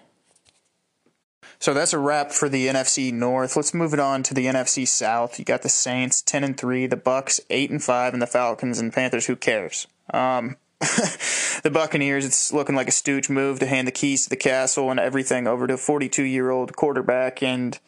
So 1.60 1.74
that's 1.74 1.94
a 1.94 2.00
wrap 2.00 2.32
for 2.32 2.50
the 2.50 2.68
NFC 2.68 3.12
North. 3.12 3.56
Let's 3.56 3.74
move 3.74 3.94
it 3.94 4.00
on 4.00 4.22
to 4.24 4.34
the 4.34 4.46
NFC 4.46 4.88
South. 4.88 5.40
You 5.40 5.46
got 5.46 5.64
the 5.64 5.70
Saints 5.70 6.22
ten 6.22 6.44
and 6.44 6.58
three, 6.58 6.86
the 6.86 6.98
Bucks 6.98 7.42
eight 7.50 7.72
and 7.72 7.84
five, 7.84 8.14
and 8.14 8.22
the 8.22 8.28
Falcons 8.28 8.80
and 8.80 8.94
Panthers. 8.94 9.26
Who 9.26 9.36
cares? 9.36 9.88
Um, 10.14 10.58
the 10.80 11.72
Buccaneers. 11.74 12.26
It's 12.26 12.54
looking 12.54 12.76
like 12.76 12.88
a 12.88 12.92
stooge 12.92 13.30
move 13.30 13.60
to 13.60 13.66
hand 13.66 13.88
the 13.88 13.92
keys 13.92 14.26
to 14.26 14.30
the 14.30 14.36
castle 14.36 14.92
and 14.92 15.00
everything 15.00 15.48
over 15.48 15.66
to 15.66 15.74
a 15.74 15.78
42 15.78 16.24
year 16.24 16.52
old 16.52 16.76
quarterback, 16.76 17.42
and 17.42 17.80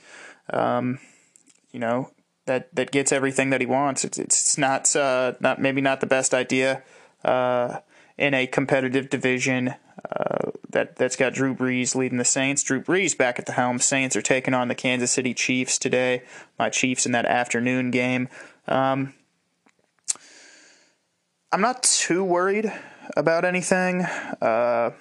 um, 0.51 0.99
you 1.71 1.79
know 1.79 2.09
that 2.49 2.75
that 2.75 2.91
gets 2.91 3.11
everything 3.11 3.51
that 3.51 3.61
he 3.61 3.67
wants. 3.67 4.03
It's 4.03 4.17
it's 4.17 4.57
not 4.57 4.93
uh, 4.95 5.33
not 5.39 5.61
maybe 5.61 5.79
not 5.81 6.01
the 6.01 6.07
best 6.07 6.33
idea 6.33 6.83
uh, 7.23 7.79
in 8.17 8.33
a 8.33 8.47
competitive 8.47 9.09
division 9.09 9.75
uh, 10.09 10.51
that 10.69 10.95
that's 10.97 11.15
got 11.15 11.33
Drew 11.33 11.55
Brees 11.55 11.95
leading 11.95 12.17
the 12.17 12.25
Saints. 12.25 12.63
Drew 12.63 12.81
Brees 12.81 13.15
back 13.15 13.39
at 13.39 13.45
the 13.45 13.53
helm. 13.53 13.79
Saints 13.79 14.15
are 14.15 14.21
taking 14.21 14.53
on 14.53 14.67
the 14.67 14.75
Kansas 14.75 15.11
City 15.11 15.33
Chiefs 15.33 15.77
today. 15.77 16.23
My 16.57 16.69
Chiefs 16.69 17.05
in 17.05 17.11
that 17.13 17.25
afternoon 17.25 17.91
game. 17.91 18.27
Um, 18.67 19.13
I'm 21.51 21.61
not 21.61 21.83
too 21.83 22.23
worried 22.23 22.71
about 23.15 23.45
anything 23.45 24.01
uh, 24.41 24.91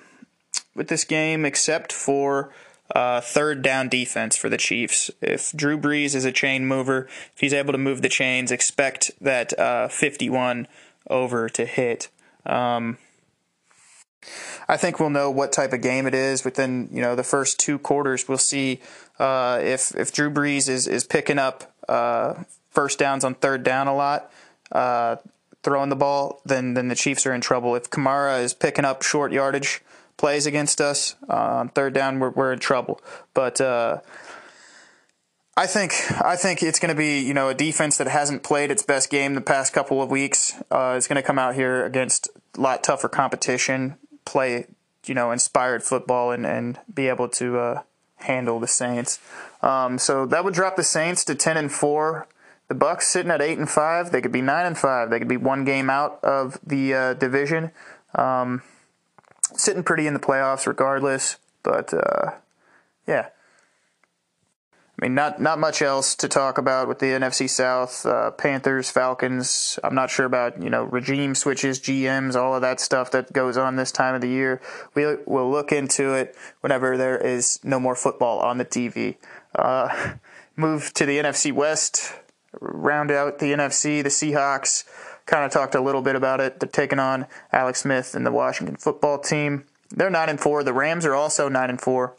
with 0.75 0.89
this 0.89 1.05
game 1.05 1.45
except 1.45 1.93
for 1.93 2.53
uh, 2.95 3.21
third 3.21 3.63
down 3.63 3.89
defense 3.89 4.37
for 4.37 4.49
the 4.49 4.57
Chiefs. 4.57 5.11
If 5.21 5.53
Drew 5.53 5.79
Brees 5.79 6.15
is 6.15 6.25
a 6.25 6.33
chain 6.33 6.67
mover, 6.67 7.09
if 7.35 7.41
he's 7.41 7.53
able 7.53 7.73
to 7.73 7.79
move 7.79 8.03
the 8.03 8.09
chains, 8.09 8.51
expect 8.51 9.11
that 9.21 9.59
uh, 9.59 9.89
51 9.89 10.67
over 11.11 11.49
to 11.49 11.65
hit. 11.65 12.09
Um, 12.47 12.99
I 14.69 14.77
think 14.77 15.01
we'll 15.01 15.11
know 15.11 15.31
what 15.31 15.53
type 15.53 15.73
of 15.73 15.81
game 15.81 16.07
it 16.07 16.15
is 16.15 16.45
within 16.45 16.89
you 16.93 17.01
know 17.01 17.15
the 17.15 17.23
first 17.23 17.59
two 17.59 17.79
quarters. 17.79 18.29
We'll 18.29 18.39
see 18.39 18.81
uh, 19.19 19.61
if 19.63 19.95
if 19.95 20.13
Drew 20.13 20.31
Brees 20.31 20.69
is 20.69 20.87
is 20.87 21.05
picking 21.05 21.39
up 21.39 21.73
uh, 21.89 22.43
first 22.71 22.99
downs 22.99 23.25
on 23.25 23.35
third 23.35 23.63
down 23.63 23.87
a 23.87 23.95
lot. 23.95 24.31
Uh, 24.71 25.17
throwing 25.63 25.89
the 25.89 25.97
ball, 25.97 26.41
then 26.45 26.75
then 26.75 26.89
the 26.89 26.95
Chiefs 26.95 27.27
are 27.27 27.33
in 27.33 27.41
trouble. 27.41 27.75
If 27.75 27.91
Kamara 27.91 28.43
is 28.43 28.55
picking 28.55 28.85
up 28.85 29.03
short 29.03 29.33
yardage 29.33 29.83
plays 30.19 30.45
against 30.45 30.83
us 30.83 31.17
uh, 31.31 31.33
on 31.33 31.69
third 31.71 31.95
down, 31.95 32.19
we're 32.19 32.31
we're 32.31 32.53
in 32.53 32.59
trouble. 32.59 33.01
But 33.33 33.59
uh, 33.63 34.01
I 35.57 35.67
think 35.67 35.95
I 36.23 36.37
think 36.37 36.63
it's 36.63 36.79
going 36.79 36.95
to 36.95 36.99
be 36.99 37.21
you 37.21 37.33
know 37.33 37.49
a 37.49 37.55
defense 37.55 37.97
that 37.97 38.09
hasn't 38.09 38.43
played 38.43 38.71
its 38.71 38.83
best 38.83 39.09
game 39.09 39.35
the 39.35 39.41
past 39.41 39.73
couple 39.73 40.03
of 40.03 40.11
weeks 40.11 40.55
uh, 40.71 40.95
is 40.99 41.09
going 41.09 41.17
to 41.17 41.23
come 41.23 41.39
out 41.39 41.55
here 41.55 41.87
against 41.87 42.29
a 42.57 42.61
lot 42.61 42.85
tougher 42.85 43.09
competition, 43.09 43.97
play 44.27 44.67
you 45.07 45.15
know 45.15 45.31
inspired 45.31 45.83
football, 45.83 46.31
and 46.31 46.45
and 46.45 46.79
be 46.93 47.09
able 47.09 47.29
to 47.31 47.59
uh, 47.59 47.83
handle 48.17 48.61
the 48.61 48.69
Saints. 48.69 49.19
Um, 49.63 49.99
so 49.99 50.27
that 50.27 50.45
would 50.45 50.55
drop 50.55 50.77
the 50.77 50.85
Saints 50.85 51.25
to 51.25 51.35
ten 51.35 51.57
and 51.57 51.73
four. 51.73 52.29
The 52.69 52.75
Bucks 52.75 53.09
sitting 53.09 53.31
at 53.31 53.41
eight 53.41 53.57
and 53.57 53.69
five. 53.69 54.13
They 54.13 54.21
could 54.21 54.31
be 54.31 54.43
nine 54.43 54.67
and 54.67 54.77
five. 54.77 55.09
They 55.09 55.19
could 55.19 55.27
be 55.27 55.39
one 55.39 55.65
game 55.65 55.89
out 55.89 56.23
of 56.23 56.61
the 56.63 56.93
uh, 56.93 57.15
division. 57.15 57.71
Um, 58.15 58.63
sitting 59.59 59.83
pretty 59.83 60.07
in 60.07 60.15
the 60.15 60.21
playoffs, 60.21 60.67
regardless. 60.67 61.37
But 61.63 61.93
uh, 61.93 62.33
yeah, 63.07 63.29
I 65.01 65.05
mean, 65.05 65.15
not 65.15 65.41
not 65.41 65.61
much 65.61 65.81
else 65.81 66.17
to 66.17 66.29
talk 66.29 66.59
about 66.59 66.89
with 66.89 66.99
the 66.99 67.07
NFC 67.07 67.49
South. 67.49 68.05
Uh, 68.05 68.33
Panthers, 68.33 68.91
Falcons. 68.91 69.79
I'm 69.85 69.95
not 69.95 70.11
sure 70.11 70.27
about 70.27 70.61
you 70.61 70.71
know 70.71 70.85
regime 70.85 71.37
switches, 71.37 71.79
GMs, 71.79 72.35
all 72.35 72.55
of 72.55 72.63
that 72.63 72.81
stuff 72.81 73.13
that 73.13 73.33
goes 73.33 73.57
on 73.57 73.77
this 73.77 73.93
time 73.93 74.17
of 74.17 74.23
the 74.23 74.29
year. 74.29 74.61
We 74.95 75.17
will 75.27 75.51
look 75.51 75.71
into 75.71 76.15
it 76.15 76.35
whenever 76.63 76.97
there 76.97 77.17
is 77.17 77.61
no 77.63 77.79
more 77.79 77.95
football 77.95 78.41
on 78.41 78.59
the 78.59 78.65
TV. 78.65 79.17
Uh, 79.55 80.15
move 80.57 80.93
to 80.95 81.07
the 81.07 81.19
NFC 81.19 81.53
West 81.53 82.15
round 82.61 83.13
out 83.13 83.39
the 83.39 83.53
NFC. 83.53 84.03
The 84.03 84.09
Seahawks 84.09 84.85
kind 85.29 85.45
of 85.45 85.53
talked 85.53 85.75
a 85.75 85.81
little 85.81 86.03
bit 86.03 86.17
about 86.17 86.41
it. 86.41 86.59
They're 86.59 86.69
taking 86.69 86.99
on 86.99 87.27
Alex 87.53 87.83
Smith 87.83 88.15
and 88.15 88.27
the 88.27 88.33
Washington 88.33 88.77
football 88.77 89.19
team. 89.19 89.65
They're 89.91 90.11
nine 90.11 90.29
and 90.29 90.41
four. 90.41 90.65
The 90.65 90.73
Rams 90.73 91.05
are 91.07 91.15
also 91.15 91.49
nine 91.49 91.71
and 91.71 91.81
four. 91.81 92.15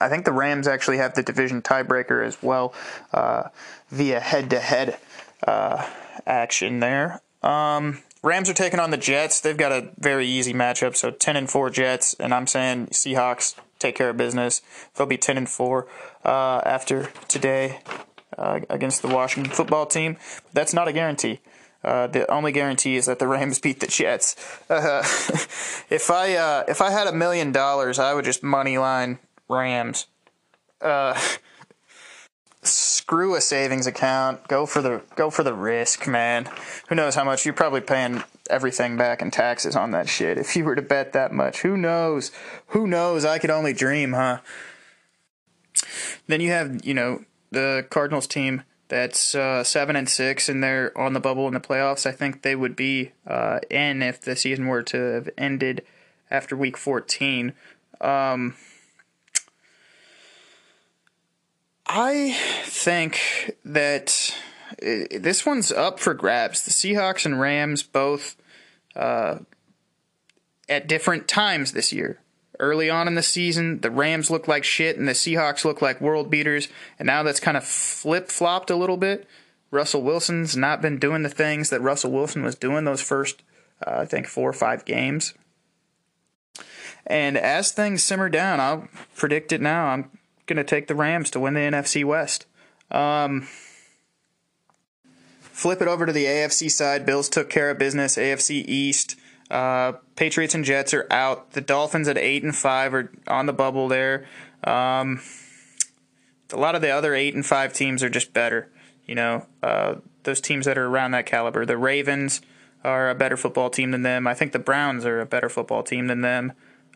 I 0.00 0.08
think 0.08 0.24
the 0.24 0.32
Rams 0.32 0.66
actually 0.66 0.98
have 0.98 1.14
the 1.14 1.22
division 1.22 1.60
tiebreaker 1.60 2.24
as 2.24 2.42
well 2.42 2.72
uh, 3.12 3.48
via 3.90 4.20
head-to-head 4.20 4.98
uh, 5.46 5.86
action 6.26 6.80
there. 6.80 7.20
Um, 7.42 8.02
Rams 8.22 8.48
are 8.48 8.54
taking 8.54 8.80
on 8.80 8.90
the 8.90 8.96
Jets. 8.96 9.40
They've 9.40 9.56
got 9.56 9.72
a 9.72 9.90
very 9.98 10.26
easy 10.26 10.54
matchup, 10.54 10.96
so 10.96 11.10
ten 11.10 11.36
and 11.36 11.50
four 11.50 11.68
Jets, 11.68 12.14
and 12.14 12.32
I'm 12.32 12.46
saying 12.46 12.88
Seahawks 12.88 13.56
take 13.78 13.96
care 13.96 14.10
of 14.10 14.16
business. 14.16 14.62
They'll 14.94 15.06
be 15.06 15.18
ten 15.18 15.36
and 15.36 15.48
four 15.48 15.88
uh, 16.24 16.60
after 16.64 17.10
today 17.28 17.80
uh, 18.38 18.60
against 18.68 19.02
the 19.02 19.08
Washington 19.08 19.52
football 19.52 19.86
team. 19.86 20.16
That's 20.52 20.72
not 20.72 20.86
a 20.86 20.92
guarantee. 20.92 21.40
Uh, 21.82 22.06
the 22.06 22.30
only 22.30 22.52
guarantee 22.52 22.96
is 22.96 23.06
that 23.06 23.18
the 23.18 23.26
Rams 23.28 23.58
beat 23.58 23.80
the 23.80 23.86
Jets. 23.86 24.36
Uh, 24.68 25.02
if 25.90 26.10
I 26.10 26.34
uh, 26.34 26.64
if 26.68 26.80
I 26.80 26.90
had 26.90 27.06
a 27.06 27.12
million 27.12 27.52
dollars, 27.52 27.98
I 27.98 28.14
would 28.14 28.24
just 28.24 28.42
money 28.42 28.78
line 28.78 29.18
Rams. 29.48 30.06
Uh, 30.80 31.18
screw 32.62 33.34
a 33.34 33.40
savings 33.40 33.86
account. 33.86 34.46
Go 34.48 34.66
for 34.66 34.82
the 34.82 35.02
go 35.16 35.30
for 35.30 35.42
the 35.42 35.54
risk, 35.54 36.06
man. 36.06 36.48
Who 36.88 36.94
knows 36.94 37.14
how 37.14 37.24
much 37.24 37.44
you're 37.44 37.54
probably 37.54 37.80
paying 37.80 38.22
everything 38.50 38.96
back 38.96 39.22
in 39.22 39.30
taxes 39.30 39.76
on 39.76 39.92
that 39.92 40.08
shit 40.08 40.36
if 40.36 40.54
you 40.56 40.64
were 40.64 40.74
to 40.74 40.82
bet 40.82 41.12
that 41.12 41.32
much. 41.32 41.62
Who 41.62 41.76
knows? 41.76 42.30
Who 42.68 42.86
knows? 42.86 43.24
I 43.24 43.38
could 43.38 43.50
only 43.50 43.72
dream, 43.72 44.12
huh? 44.12 44.40
Then 46.26 46.40
you 46.40 46.50
have, 46.50 46.84
you 46.84 46.94
know, 46.94 47.24
the 47.50 47.86
Cardinals 47.90 48.26
team 48.26 48.62
that's 48.90 49.34
uh, 49.34 49.64
seven 49.64 49.96
and 49.96 50.08
six, 50.08 50.48
and 50.48 50.62
they're 50.62 50.96
on 50.98 51.14
the 51.14 51.20
bubble 51.20 51.46
in 51.46 51.54
the 51.54 51.60
playoffs. 51.60 52.04
I 52.06 52.12
think 52.12 52.42
they 52.42 52.56
would 52.56 52.76
be 52.76 53.12
uh, 53.26 53.60
in 53.70 54.02
if 54.02 54.20
the 54.20 54.36
season 54.36 54.66
were 54.66 54.82
to 54.82 54.98
have 54.98 55.30
ended 55.38 55.84
after 56.30 56.56
Week 56.56 56.76
14. 56.76 57.54
Um, 58.00 58.56
I 61.86 62.32
think 62.64 63.56
that 63.64 64.36
uh, 64.82 65.18
this 65.18 65.46
one's 65.46 65.70
up 65.70 66.00
for 66.00 66.12
grabs. 66.12 66.64
The 66.64 66.70
Seahawks 66.70 67.24
and 67.24 67.40
Rams 67.40 67.82
both 67.82 68.36
uh, 68.96 69.38
at 70.68 70.88
different 70.88 71.28
times 71.28 71.72
this 71.72 71.92
year 71.92 72.20
early 72.60 72.88
on 72.88 73.08
in 73.08 73.14
the 73.14 73.22
season, 73.22 73.80
the 73.80 73.90
Rams 73.90 74.30
looked 74.30 74.48
like 74.48 74.62
shit 74.62 74.96
and 74.96 75.08
the 75.08 75.12
Seahawks 75.12 75.64
looked 75.64 75.82
like 75.82 76.00
world 76.00 76.30
beaters, 76.30 76.68
and 76.98 77.06
now 77.06 77.22
that's 77.22 77.40
kind 77.40 77.56
of 77.56 77.64
flip 77.64 78.28
flopped 78.28 78.70
a 78.70 78.76
little 78.76 78.96
bit. 78.96 79.26
Russell 79.70 80.02
Wilson's 80.02 80.56
not 80.56 80.82
been 80.82 80.98
doing 80.98 81.22
the 81.22 81.28
things 81.28 81.70
that 81.70 81.80
Russell 81.80 82.12
Wilson 82.12 82.42
was 82.42 82.54
doing 82.54 82.84
those 82.84 83.00
first, 83.00 83.42
uh, 83.86 84.00
I 84.00 84.04
think, 84.04 84.26
four 84.26 84.48
or 84.48 84.52
five 84.52 84.84
games. 84.84 85.34
And 87.06 87.36
as 87.36 87.72
things 87.72 88.02
simmer 88.02 88.28
down, 88.28 88.60
I'll 88.60 88.88
predict 89.16 89.52
it 89.52 89.60
now. 89.60 89.86
I'm 89.86 90.10
going 90.46 90.58
to 90.58 90.64
take 90.64 90.86
the 90.86 90.94
Rams 90.94 91.30
to 91.30 91.40
win 91.40 91.54
the 91.54 91.60
NFC 91.60 92.04
West. 92.04 92.46
Um, 92.90 93.48
flip 95.40 95.80
it 95.80 95.88
over 95.88 96.06
to 96.06 96.12
the 96.12 96.24
AFC 96.24 96.70
side. 96.70 97.06
Bills 97.06 97.28
took 97.28 97.48
care 97.48 97.70
of 97.70 97.78
business. 97.78 98.16
AFC 98.16 98.64
East. 98.66 99.16
Uh, 99.50 99.92
Patriots 100.14 100.54
and 100.54 100.64
Jets 100.64 100.94
are 100.94 101.06
out. 101.10 101.52
The 101.52 101.60
Dolphins 101.60 102.08
at 102.08 102.16
eight 102.16 102.42
and 102.42 102.54
five 102.54 102.94
are 102.94 103.10
on 103.26 103.46
the 103.46 103.52
bubble 103.52 103.88
there. 103.88 104.26
Um, 104.64 105.20
a 106.52 106.56
lot 106.56 106.74
of 106.74 106.82
the 106.82 106.90
other 106.90 107.14
eight 107.14 107.34
and 107.34 107.44
five 107.44 107.72
teams 107.72 108.02
are 108.02 108.10
just 108.10 108.32
better. 108.32 108.68
You 109.06 109.14
know, 109.16 109.46
uh, 109.62 109.96
those 110.22 110.40
teams 110.40 110.66
that 110.66 110.78
are 110.78 110.86
around 110.86 111.12
that 111.12 111.26
caliber. 111.26 111.66
The 111.66 111.76
Ravens 111.76 112.40
are 112.84 113.10
a 113.10 113.14
better 113.14 113.36
football 113.36 113.70
team 113.70 113.90
than 113.90 114.02
them. 114.02 114.26
I 114.26 114.34
think 114.34 114.52
the 114.52 114.58
Browns 114.58 115.04
are 115.04 115.20
a 115.20 115.26
better 115.26 115.48
football 115.48 115.82
team 115.82 116.06
than 116.06 116.20
them. 116.20 116.52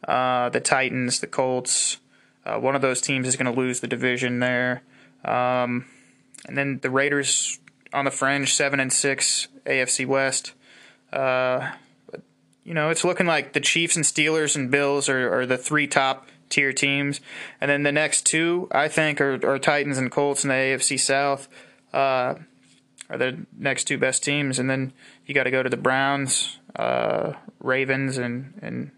Uh, 0.06 0.48
the 0.48 0.60
Titans, 0.60 1.20
the 1.20 1.26
Colts. 1.26 1.98
Uh, 2.44 2.58
one 2.58 2.76
of 2.76 2.82
those 2.82 3.00
teams 3.00 3.26
is 3.26 3.36
going 3.36 3.52
to 3.52 3.58
lose 3.58 3.80
the 3.80 3.86
division 3.88 4.38
there. 4.38 4.82
Um, 5.24 5.86
and 6.46 6.56
then 6.56 6.78
the 6.82 6.90
Raiders 6.90 7.58
on 7.92 8.04
the 8.04 8.10
fringe, 8.10 8.54
seven 8.54 8.80
and 8.80 8.92
six, 8.92 9.48
AFC 9.64 10.06
West. 10.06 10.52
Uh, 11.12 11.72
you 12.64 12.72
know, 12.72 12.88
it's 12.88 13.04
looking 13.04 13.26
like 13.26 13.52
the 13.52 13.60
Chiefs 13.60 13.94
and 13.94 14.04
Steelers 14.04 14.56
and 14.56 14.70
Bills 14.70 15.08
are, 15.08 15.40
are 15.40 15.46
the 15.46 15.58
three 15.58 15.86
top 15.86 16.28
tier 16.48 16.72
teams, 16.72 17.20
and 17.60 17.70
then 17.70 17.82
the 17.82 17.92
next 17.92 18.26
two 18.26 18.68
I 18.72 18.88
think 18.88 19.20
are, 19.20 19.34
are 19.46 19.58
Titans 19.58 19.98
and 19.98 20.10
Colts 20.10 20.44
in 20.44 20.48
the 20.48 20.54
AFC 20.54 20.98
South. 20.98 21.48
Uh, 21.92 22.36
are 23.10 23.18
the 23.18 23.46
next 23.56 23.84
two 23.84 23.98
best 23.98 24.24
teams, 24.24 24.58
and 24.58 24.68
then 24.68 24.92
you 25.26 25.34
got 25.34 25.44
to 25.44 25.50
go 25.50 25.62
to 25.62 25.68
the 25.68 25.76
Browns, 25.76 26.58
uh, 26.74 27.34
Ravens, 27.60 28.16
and 28.16 28.58
and 28.62 28.90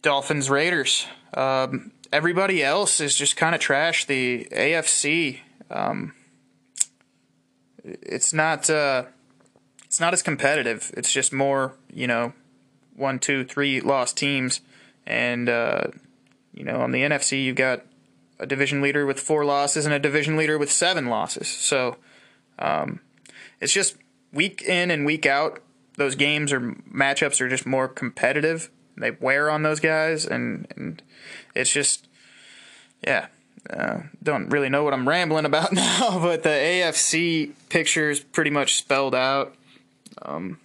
Dolphins, 0.00 0.48
Raiders. 0.48 1.06
Um, 1.34 1.92
everybody 2.10 2.62
else 2.62 3.00
is 3.00 3.14
just 3.14 3.36
kind 3.36 3.54
of 3.54 3.60
trash. 3.60 4.06
The 4.06 4.48
AFC, 4.50 5.40
um, 5.70 6.14
it's 7.84 8.32
not. 8.32 8.70
Uh, 8.70 9.04
it's 9.94 10.00
not 10.00 10.12
as 10.12 10.22
competitive. 10.22 10.92
It's 10.96 11.12
just 11.12 11.32
more, 11.32 11.76
you 11.88 12.08
know, 12.08 12.32
one, 12.96 13.20
two, 13.20 13.44
three 13.44 13.80
lost 13.80 14.16
teams, 14.16 14.60
and 15.06 15.48
uh, 15.48 15.84
you 16.52 16.64
know, 16.64 16.80
on 16.80 16.90
the 16.90 17.02
NFC 17.02 17.44
you've 17.44 17.54
got 17.54 17.82
a 18.40 18.44
division 18.44 18.82
leader 18.82 19.06
with 19.06 19.20
four 19.20 19.44
losses 19.44 19.86
and 19.86 19.94
a 19.94 20.00
division 20.00 20.36
leader 20.36 20.58
with 20.58 20.72
seven 20.72 21.06
losses. 21.06 21.46
So 21.46 21.96
um, 22.58 23.02
it's 23.60 23.72
just 23.72 23.96
week 24.32 24.62
in 24.62 24.90
and 24.90 25.06
week 25.06 25.26
out. 25.26 25.62
Those 25.96 26.16
games 26.16 26.52
or 26.52 26.60
matchups 26.60 27.40
are 27.40 27.48
just 27.48 27.64
more 27.64 27.86
competitive. 27.86 28.70
They 28.96 29.12
wear 29.12 29.48
on 29.48 29.62
those 29.62 29.78
guys, 29.78 30.26
and 30.26 30.66
and 30.74 31.04
it's 31.54 31.70
just 31.70 32.08
yeah. 33.06 33.28
Uh, 33.70 34.00
don't 34.20 34.48
really 34.48 34.68
know 34.68 34.82
what 34.82 34.92
I'm 34.92 35.08
rambling 35.08 35.46
about 35.46 35.72
now, 35.72 36.18
but 36.18 36.42
the 36.42 36.48
AFC 36.48 37.52
picture 37.68 38.10
is 38.10 38.18
pretty 38.18 38.50
much 38.50 38.74
spelled 38.74 39.14
out. 39.14 39.54
Um, 40.22 40.58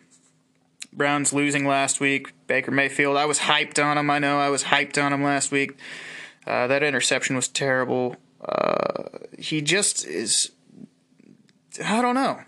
Browns 0.92 1.34
losing 1.34 1.66
last 1.66 2.00
week. 2.00 2.34
Baker 2.48 2.72
Mayfield, 2.72 3.18
I 3.18 3.26
was 3.26 3.40
hyped 3.40 3.84
on 3.84 3.98
him. 3.98 4.10
I 4.10 4.20
know 4.20 4.40
I 4.40 4.50
was 4.50 4.66
hyped 4.66 5.02
on 5.04 5.14
him 5.14 5.24
last 5.24 5.52
week. 5.52 5.78
Uh, 6.48 6.68
that 6.68 6.84
interception 6.84 7.36
was 7.36 7.48
terrible. 7.48 8.16
Uh, 8.44 9.04
he 9.38 9.62
just 9.62 10.06
is. 10.06 10.52
I 11.84 12.02
don't 12.02 12.16
know. 12.16 12.40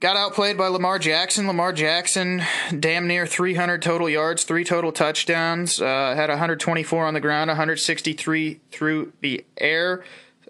Got 0.00 0.16
outplayed 0.16 0.56
by 0.56 0.68
Lamar 0.68 0.98
Jackson. 0.98 1.46
Lamar 1.46 1.74
Jackson, 1.74 2.42
damn 2.78 3.06
near 3.06 3.26
300 3.26 3.82
total 3.82 4.08
yards, 4.08 4.44
three 4.44 4.64
total 4.64 4.92
touchdowns. 4.92 5.78
Uh, 5.78 6.14
had 6.16 6.30
124 6.30 7.04
on 7.04 7.12
the 7.12 7.20
ground, 7.20 7.48
163 7.48 8.60
through 8.70 9.12
the 9.20 9.44
air. 9.58 10.02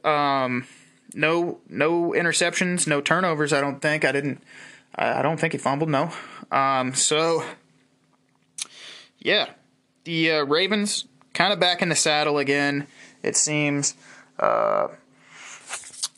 Um, 0.04 0.68
no, 1.14 1.60
no 1.68 2.12
interceptions, 2.12 2.86
no 2.86 3.00
turnovers. 3.00 3.52
I 3.52 3.60
don't 3.60 3.80
think. 3.80 4.04
I 4.04 4.12
didn't. 4.12 4.42
I 4.94 5.22
don't 5.22 5.38
think 5.38 5.52
he 5.52 5.58
fumbled. 5.58 5.88
No. 5.88 6.12
Um, 6.50 6.94
so, 6.94 7.44
yeah, 9.18 9.50
the 10.04 10.32
uh, 10.32 10.44
Ravens 10.44 11.06
kind 11.32 11.52
of 11.52 11.60
back 11.60 11.82
in 11.82 11.88
the 11.88 11.94
saddle 11.94 12.38
again. 12.38 12.86
It 13.22 13.36
seems. 13.36 13.94
Uh, 14.38 14.88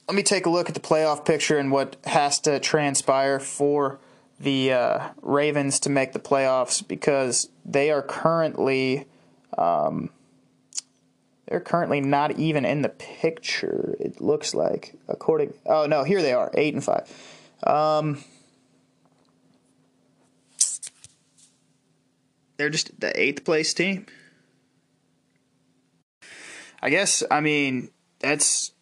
let 0.08 0.16
me 0.16 0.22
take 0.22 0.46
a 0.46 0.50
look 0.50 0.68
at 0.68 0.74
the 0.74 0.80
playoff 0.80 1.24
picture 1.24 1.58
and 1.58 1.70
what 1.70 1.96
has 2.04 2.38
to 2.40 2.60
transpire 2.60 3.38
for 3.38 3.98
the 4.38 4.72
uh, 4.72 5.08
Ravens 5.22 5.78
to 5.80 5.90
make 5.90 6.12
the 6.12 6.18
playoffs 6.18 6.86
because 6.86 7.48
they 7.64 7.90
are 7.90 8.02
currently 8.02 9.06
um, 9.56 10.10
they're 11.46 11.60
currently 11.60 12.00
not 12.00 12.38
even 12.38 12.64
in 12.64 12.82
the 12.82 12.88
picture. 12.88 13.96
It 14.00 14.20
looks 14.20 14.54
like 14.54 14.94
according. 15.08 15.54
Oh 15.66 15.86
no, 15.86 16.04
here 16.04 16.22
they 16.22 16.32
are, 16.32 16.50
eight 16.54 16.74
and 16.74 16.84
five. 16.84 17.10
Um, 17.64 18.24
they're 22.56 22.70
just 22.70 22.98
the 23.00 23.18
eighth 23.20 23.44
place 23.44 23.74
team. 23.74 24.06
I 26.80 26.90
guess. 26.90 27.22
I 27.30 27.40
mean, 27.40 27.90
that's 28.18 28.72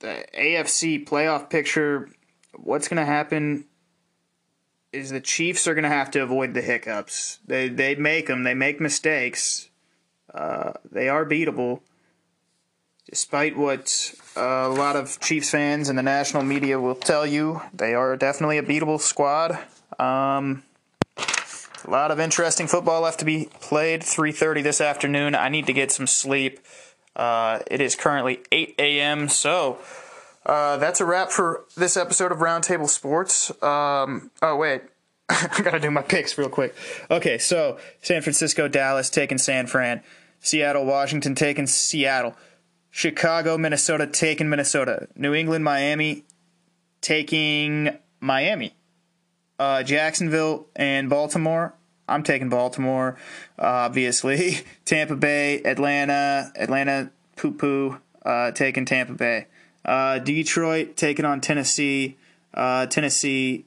the 0.00 0.24
AFC 0.36 1.06
playoff 1.06 1.48
picture, 1.48 2.08
what's 2.54 2.88
going 2.88 2.98
to 2.98 3.06
happen 3.06 3.66
is 4.92 5.10
the 5.10 5.20
Chiefs 5.20 5.68
are 5.68 5.74
going 5.74 5.84
to 5.84 5.88
have 5.88 6.10
to 6.12 6.22
avoid 6.22 6.52
the 6.52 6.62
hiccups. 6.62 7.38
They 7.46 7.68
they 7.68 7.94
make 7.94 8.26
them. 8.26 8.42
They 8.42 8.54
make 8.54 8.80
mistakes. 8.80 9.68
Uh, 10.34 10.72
they 10.90 11.08
are 11.08 11.24
beatable, 11.24 11.80
despite 13.10 13.56
what 13.56 14.14
a 14.36 14.68
lot 14.68 14.96
of 14.96 15.18
Chiefs 15.20 15.50
fans 15.50 15.88
and 15.88 15.98
the 15.98 16.02
national 16.02 16.44
media 16.44 16.80
will 16.80 16.94
tell 16.94 17.26
you. 17.26 17.60
They 17.74 17.92
are 17.92 18.16
definitely 18.16 18.58
a 18.58 18.62
beatable 18.62 19.00
squad. 19.00 19.58
Um, 19.98 20.62
a 21.84 21.90
lot 21.90 22.10
of 22.10 22.20
interesting 22.20 22.68
football 22.68 23.02
left 23.02 23.18
to 23.18 23.24
be 23.24 23.48
played. 23.60 24.02
3:30 24.02 24.62
this 24.62 24.80
afternoon. 24.80 25.34
I 25.34 25.48
need 25.48 25.66
to 25.66 25.72
get 25.72 25.90
some 25.90 26.06
sleep. 26.06 26.60
Uh, 27.16 27.58
it 27.70 27.80
is 27.80 27.96
currently 27.96 28.40
8 28.52 28.76
a.m. 28.78 29.28
So 29.28 29.78
uh, 30.46 30.76
that's 30.76 31.00
a 31.00 31.04
wrap 31.04 31.30
for 31.30 31.64
this 31.76 31.96
episode 31.96 32.32
of 32.32 32.38
Roundtable 32.38 32.88
Sports. 32.88 33.50
Um, 33.62 34.30
oh 34.40 34.56
wait, 34.56 34.82
I 35.28 35.60
gotta 35.62 35.80
do 35.80 35.90
my 35.90 36.02
picks 36.02 36.38
real 36.38 36.48
quick. 36.48 36.74
Okay, 37.10 37.38
so 37.38 37.78
San 38.02 38.22
Francisco, 38.22 38.68
Dallas 38.68 39.10
taking 39.10 39.38
San 39.38 39.66
Fran, 39.66 40.02
Seattle, 40.40 40.86
Washington 40.86 41.34
taking 41.34 41.66
Seattle, 41.66 42.36
Chicago, 42.90 43.56
Minnesota 43.56 44.06
taking 44.06 44.48
Minnesota, 44.48 45.08
New 45.16 45.34
England, 45.34 45.64
Miami 45.64 46.24
taking 47.00 47.96
Miami, 48.20 48.74
uh, 49.58 49.82
Jacksonville 49.82 50.66
and 50.76 51.08
Baltimore 51.08 51.74
I'm 52.10 52.24
taking 52.24 52.48
Baltimore, 52.48 53.16
obviously. 53.58 54.58
Tampa 54.84 55.14
Bay, 55.16 55.62
Atlanta, 55.62 56.52
Atlanta, 56.56 57.10
poo 57.36 57.52
poo, 57.52 57.98
uh, 58.24 58.50
taking 58.50 58.84
Tampa 58.84 59.14
Bay. 59.14 59.46
Uh, 59.84 60.18
Detroit 60.18 60.96
taking 60.96 61.24
on 61.24 61.40
Tennessee. 61.40 62.18
Uh, 62.52 62.86
Tennessee 62.86 63.64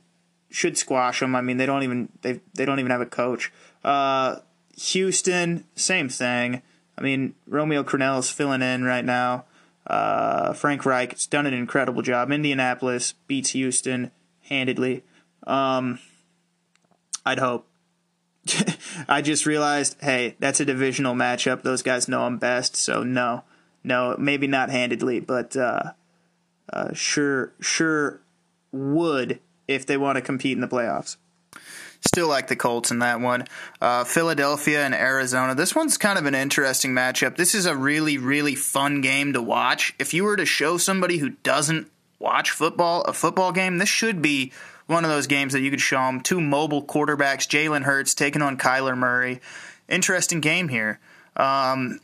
should 0.52 0.78
squash 0.78 1.22
them. 1.22 1.36
I 1.36 1.42
mean, 1.42 1.58
they 1.58 1.66
don't 1.66 1.84
even 1.84 2.10
they 2.22 2.42
they 2.54 2.66
don't 2.66 2.80
even 2.80 2.92
have 2.92 3.02
a 3.02 3.08
coach. 3.08 3.52
Uh, 3.84 4.38
Houston, 4.78 5.64
same 5.76 6.10
thing. 6.10 6.62
I 6.98 7.02
mean, 7.02 7.36
Romeo 7.48 7.84
Crennel 7.84 8.20
is 8.20 8.30
filling 8.30 8.62
in 8.62 8.84
right 8.84 9.06
now. 9.06 9.46
Uh, 9.86 10.54
Frank 10.54 10.86
Reich 10.86 11.12
has 11.12 11.26
done 11.26 11.46
an 11.46 11.54
incredible 11.54 12.02
job. 12.02 12.32
Indianapolis 12.32 13.14
beats 13.28 13.52
Houston 13.52 14.12
handedly. 14.44 15.04
Um, 15.46 16.00
I'd 17.26 17.40
hope. 17.40 17.68
I 19.08 19.22
just 19.22 19.46
realized, 19.46 19.98
hey, 20.02 20.36
that's 20.40 20.60
a 20.60 20.66
divisional 20.66 21.16
matchup. 21.16 21.64
Those 21.64 21.82
guys 21.82 22.08
know 22.08 22.24
I'm 22.24 22.38
best, 22.38 22.76
so 22.76 23.04
no, 23.04 23.44
no, 23.84 24.16
maybe 24.20 24.48
not 24.48 24.70
handedly, 24.70 25.20
but 25.20 25.56
uh, 25.56 25.94
uh, 26.72 26.94
sure, 26.94 27.54
sure 27.60 28.22
would 28.72 29.40
if 29.68 29.86
they 29.86 29.98
want 29.98 30.18
to 30.18 30.22
compete 30.22 30.58
in 30.58 30.62
the 30.62 30.68
playoffs. 30.68 31.18
Still 32.06 32.28
like 32.28 32.48
the 32.48 32.56
Colts 32.56 32.92
in 32.92 33.00
that 33.00 33.22
one. 33.22 33.46
Uh, 33.82 34.04
Philadelphia 34.04 34.84
and 34.86 34.94
Arizona. 34.94 35.56
This 35.56 35.74
one's 35.74 35.98
kind 35.98 36.20
of 36.20 36.26
an 36.26 36.36
interesting 36.36 36.92
matchup. 36.92 37.38
This 37.38 37.56
is 37.56 37.66
a 37.66 37.76
really, 37.76 38.18
really 38.18 38.56
fun 38.56 39.02
game 39.02 39.34
to 39.34 39.42
watch. 39.42 39.96
If 39.98 40.14
you 40.14 40.26
were 40.26 40.36
to 40.36 40.46
show 40.46 40.78
somebody 40.78 41.18
who 41.18 41.30
doesn't 41.44 41.90
watch 42.20 42.52
football 42.52 43.02
a 43.04 43.14
football 43.14 43.52
game, 43.52 43.78
this 43.78 43.90
should 43.90 44.22
be 44.22 44.52
one 44.86 45.06
of 45.06 45.10
those 45.10 45.28
games 45.28 45.54
that 45.54 45.62
you 45.62 45.70
could 45.70 45.82
show 45.82 45.98
them. 45.98 46.20
Two 46.20 46.42
mobile 46.42 46.84
quarterbacks, 46.84 47.48
Jalen 47.48 47.84
Hurts 47.84 48.14
taking 48.14 48.42
on 48.42 48.58
Kyler 48.58 48.98
Murray. 48.98 49.40
Interesting 49.88 50.42
game 50.42 50.68
here. 50.68 51.00
Um, 51.38 52.00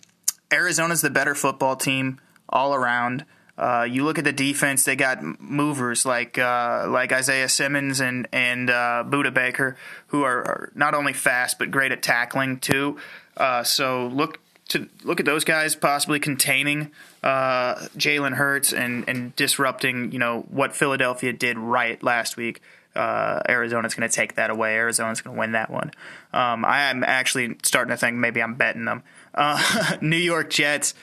Arizona's 0.51 1.01
the 1.01 1.09
better 1.09 1.35
football 1.35 1.75
team 1.75 2.19
all 2.47 2.73
around. 2.73 3.25
Uh, 3.59 3.83
you 3.83 4.05
look 4.05 4.17
at 4.17 4.23
the 4.23 4.31
defense; 4.31 4.85
they 4.85 4.95
got 4.95 5.21
movers 5.41 6.05
like 6.05 6.37
uh, 6.37 6.85
like 6.87 7.11
Isaiah 7.11 7.49
Simmons 7.49 7.99
and 7.99 8.25
and 8.31 8.69
uh, 8.69 9.03
Budda 9.05 9.33
Baker, 9.33 9.75
who 10.07 10.23
are, 10.23 10.37
are, 10.37 10.71
not 10.75 10.93
only 10.93 11.11
fast 11.11 11.59
but 11.59 11.69
great 11.69 11.91
at 11.91 12.01
tackling 12.01 12.59
too. 12.59 12.97
Uh, 13.35 13.63
so 13.63 14.07
look 14.07 14.39
to 14.69 14.87
look 15.03 15.19
at 15.19 15.25
those 15.25 15.43
guys 15.43 15.75
possibly 15.75 16.21
containing 16.21 16.91
uh, 17.21 17.75
Jalen 17.97 18.35
Hurts 18.35 18.71
and 18.71 19.03
and 19.09 19.35
disrupting 19.35 20.13
you 20.13 20.19
know 20.19 20.45
what 20.49 20.73
Philadelphia 20.73 21.33
did 21.33 21.57
right 21.57 22.01
last 22.01 22.37
week. 22.37 22.61
Arizona's 22.95 23.93
going 23.93 24.09
to 24.09 24.13
take 24.13 24.35
that 24.35 24.49
away. 24.49 24.75
Arizona's 24.75 25.21
going 25.21 25.35
to 25.35 25.39
win 25.39 25.51
that 25.53 25.69
one. 25.69 25.91
Um, 26.33 26.65
I 26.65 26.89
am 26.89 27.03
actually 27.03 27.55
starting 27.63 27.91
to 27.91 27.97
think 27.97 28.17
maybe 28.17 28.41
I'm 28.41 28.55
betting 28.55 28.83
them. 28.83 29.03
New 30.01 30.17
York 30.17 30.49
Jets, 30.49 30.95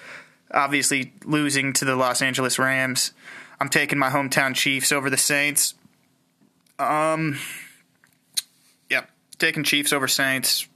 obviously 0.53 1.13
losing 1.25 1.73
to 1.75 1.85
the 1.85 1.97
Los 1.97 2.23
Angeles 2.23 2.59
Rams. 2.59 3.13
I'm 3.61 3.69
taking 3.69 3.99
my 3.99 4.11
hometown 4.11 4.55
Chiefs 4.55 4.93
over 4.93 5.09
the 5.11 5.17
Saints. 5.17 5.75
Um, 6.79 7.39
yep, 8.91 9.11
taking 9.39 9.65
Chiefs 9.65 9.93
over 9.93 10.09
Saints. 10.09 10.69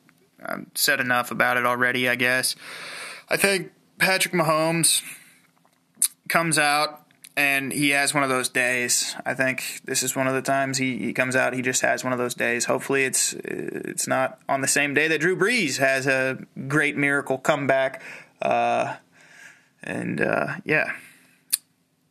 I've 0.44 0.66
said 0.74 1.00
enough 1.00 1.30
about 1.30 1.56
it 1.56 1.66
already, 1.66 2.08
I 2.08 2.14
guess. 2.14 2.56
I 3.28 3.36
think 3.36 3.72
Patrick 3.98 4.34
Mahomes 4.34 5.02
comes 6.28 6.58
out 6.58 7.06
and 7.36 7.72
he 7.72 7.90
has 7.90 8.14
one 8.14 8.22
of 8.22 8.28
those 8.28 8.48
days. 8.48 9.14
I 9.24 9.34
think 9.34 9.80
this 9.84 10.02
is 10.02 10.16
one 10.16 10.26
of 10.26 10.34
the 10.34 10.42
times 10.42 10.78
he, 10.78 10.98
he 10.98 11.12
comes 11.12 11.36
out. 11.36 11.52
He 11.52 11.62
just 11.62 11.82
has 11.82 12.02
one 12.02 12.12
of 12.12 12.18
those 12.18 12.34
days. 12.34 12.64
Hopefully, 12.64 13.04
it's 13.04 13.34
it's 13.34 14.06
not 14.06 14.40
on 14.48 14.60
the 14.60 14.68
same 14.68 14.94
day 14.94 15.08
that 15.08 15.20
Drew 15.20 15.36
Brees 15.36 15.78
has 15.78 16.06
a 16.06 16.38
great 16.68 16.96
miracle 16.96 17.38
comeback. 17.38 18.02
Uh, 18.42 18.96
and 19.82 20.20
uh, 20.20 20.54
yeah, 20.64 20.92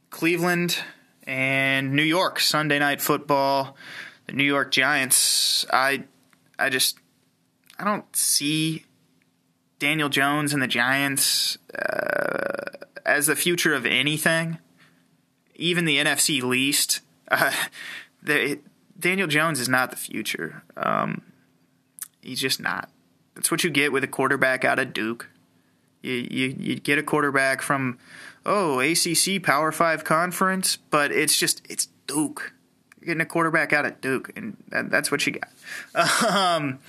Cleveland 0.09 0.79
and 1.23 1.93
New 1.93 2.03
York 2.03 2.39
Sunday 2.39 2.79
night 2.79 3.01
football. 3.01 3.77
The 4.27 4.33
New 4.33 4.43
York 4.43 4.71
Giants. 4.71 5.65
I 5.71 6.03
I 6.57 6.69
just 6.69 6.97
I 7.79 7.83
don't 7.83 8.15
see 8.15 8.85
Daniel 9.79 10.09
Jones 10.09 10.53
and 10.53 10.61
the 10.61 10.67
Giants 10.67 11.57
uh, 11.73 12.85
as 13.05 13.27
the 13.27 13.35
future 13.35 13.73
of 13.73 13.85
anything, 13.85 14.59
even 15.55 15.85
the 15.85 15.97
NFC 15.97 16.41
least. 16.41 17.01
Uh, 17.31 17.53
Daniel 18.99 19.27
Jones 19.27 19.59
is 19.59 19.69
not 19.69 19.91
the 19.91 19.95
future. 19.95 20.63
Um, 20.75 21.21
he's 22.21 22.41
just 22.41 22.59
not. 22.59 22.89
That's 23.35 23.49
what 23.49 23.63
you 23.63 23.69
get 23.69 23.91
with 23.91 24.03
a 24.03 24.07
quarterback 24.07 24.65
out 24.65 24.79
of 24.79 24.93
Duke. 24.93 25.29
You, 26.01 26.13
you 26.13 26.55
you 26.57 26.75
get 26.75 26.97
a 26.97 27.03
quarterback 27.03 27.61
from 27.61 27.97
oh 28.45 28.79
ACC 28.79 29.41
Power 29.43 29.71
Five 29.71 30.03
conference, 30.03 30.77
but 30.77 31.11
it's 31.11 31.37
just 31.37 31.61
it's 31.69 31.87
Duke. 32.07 32.53
You're 32.99 33.07
getting 33.07 33.21
a 33.21 33.25
quarterback 33.25 33.73
out 33.73 33.85
of 33.85 34.01
Duke, 34.01 34.31
and 34.35 34.57
that, 34.69 34.89
that's 34.89 35.11
what 35.11 35.25
you 35.25 35.33
got. 35.33 35.49
Um, 36.29 36.79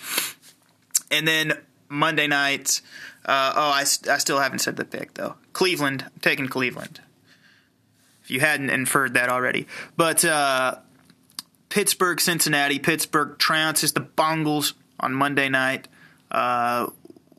and 1.10 1.26
then 1.26 1.54
Monday 1.88 2.26
night. 2.26 2.80
Uh, 3.24 3.52
oh, 3.54 3.70
I, 3.70 3.80
I 3.80 4.18
still 4.18 4.38
haven't 4.38 4.60
said 4.60 4.76
the 4.76 4.84
pick 4.84 5.14
though. 5.14 5.34
Cleveland, 5.52 6.04
I'm 6.04 6.20
taking 6.20 6.48
Cleveland. 6.48 7.00
If 8.22 8.30
you 8.30 8.40
hadn't 8.40 8.70
inferred 8.70 9.14
that 9.14 9.28
already, 9.28 9.66
but 9.96 10.24
uh, 10.24 10.76
Pittsburgh, 11.68 12.20
Cincinnati. 12.20 12.78
Pittsburgh 12.78 13.38
trounces 13.38 13.94
the 13.94 14.00
Bungles 14.00 14.74
on 14.98 15.14
Monday 15.14 15.48
night. 15.48 15.88
Uh, 16.30 16.88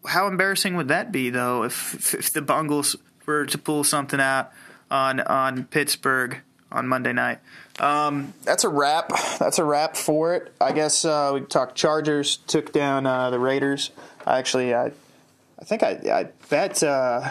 how 0.05 0.27
embarrassing 0.27 0.75
would 0.75 0.87
that 0.89 1.11
be, 1.11 1.29
though, 1.29 1.63
if, 1.63 2.13
if 2.13 2.33
the 2.33 2.41
Bungles 2.41 2.95
were 3.25 3.45
to 3.45 3.57
pull 3.57 3.83
something 3.83 4.19
out 4.19 4.51
on 4.89 5.19
on 5.21 5.65
Pittsburgh 5.65 6.41
on 6.71 6.87
Monday 6.87 7.13
night? 7.13 7.39
Um, 7.79 8.33
that's 8.43 8.63
a 8.63 8.69
wrap. 8.69 9.09
That's 9.39 9.59
a 9.59 9.63
wrap 9.63 9.95
for 9.95 10.35
it. 10.35 10.53
I 10.59 10.71
guess 10.71 11.05
uh, 11.05 11.31
we 11.33 11.41
talked 11.41 11.75
Chargers 11.75 12.37
took 12.37 12.71
down 12.71 13.05
uh, 13.05 13.29
the 13.29 13.39
Raiders. 13.39 13.91
I 14.25 14.37
Actually, 14.37 14.73
I, 14.73 14.91
I 15.59 15.63
think 15.63 15.83
I, 15.83 15.99
I 16.11 16.27
bet. 16.49 16.83
Uh, 16.83 17.21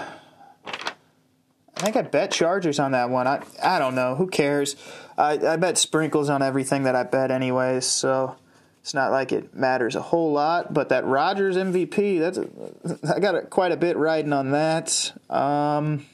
I 1.76 1.82
think 1.82 1.96
I 1.96 2.02
bet 2.02 2.30
Chargers 2.30 2.78
on 2.78 2.92
that 2.92 3.10
one. 3.10 3.26
I 3.26 3.42
I 3.62 3.78
don't 3.78 3.94
know. 3.94 4.14
Who 4.14 4.26
cares? 4.26 4.76
I, 5.16 5.32
I 5.32 5.56
bet 5.56 5.78
sprinkles 5.78 6.28
on 6.28 6.42
everything 6.42 6.84
that 6.84 6.94
I 6.94 7.04
bet 7.04 7.30
anyways. 7.30 7.86
So 7.86 8.36
it's 8.80 8.94
not 8.94 9.10
like 9.10 9.32
it 9.32 9.54
matters 9.54 9.94
a 9.94 10.00
whole 10.00 10.32
lot. 10.32 10.72
But 10.72 10.88
that 10.88 11.04
Rodgers 11.04 11.56
MVP, 11.56 12.18
that's 12.18 12.38
a, 12.38 13.14
I 13.14 13.20
got 13.20 13.34
a, 13.34 13.42
quite 13.42 13.72
a 13.72 13.76
bit 13.76 13.96
riding 13.96 14.32
on 14.32 14.52
that. 14.52 15.12
Um, 15.28 16.06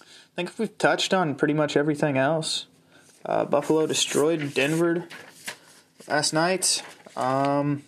I 0.00 0.36
think 0.36 0.58
we've 0.58 0.76
touched 0.78 1.12
on 1.14 1.34
pretty 1.34 1.54
much 1.54 1.76
everything 1.76 2.16
else. 2.16 2.66
Uh, 3.24 3.44
Buffalo 3.44 3.86
destroyed 3.86 4.54
Denver 4.54 5.06
last 6.08 6.32
night. 6.32 6.82
Um, 7.16 7.84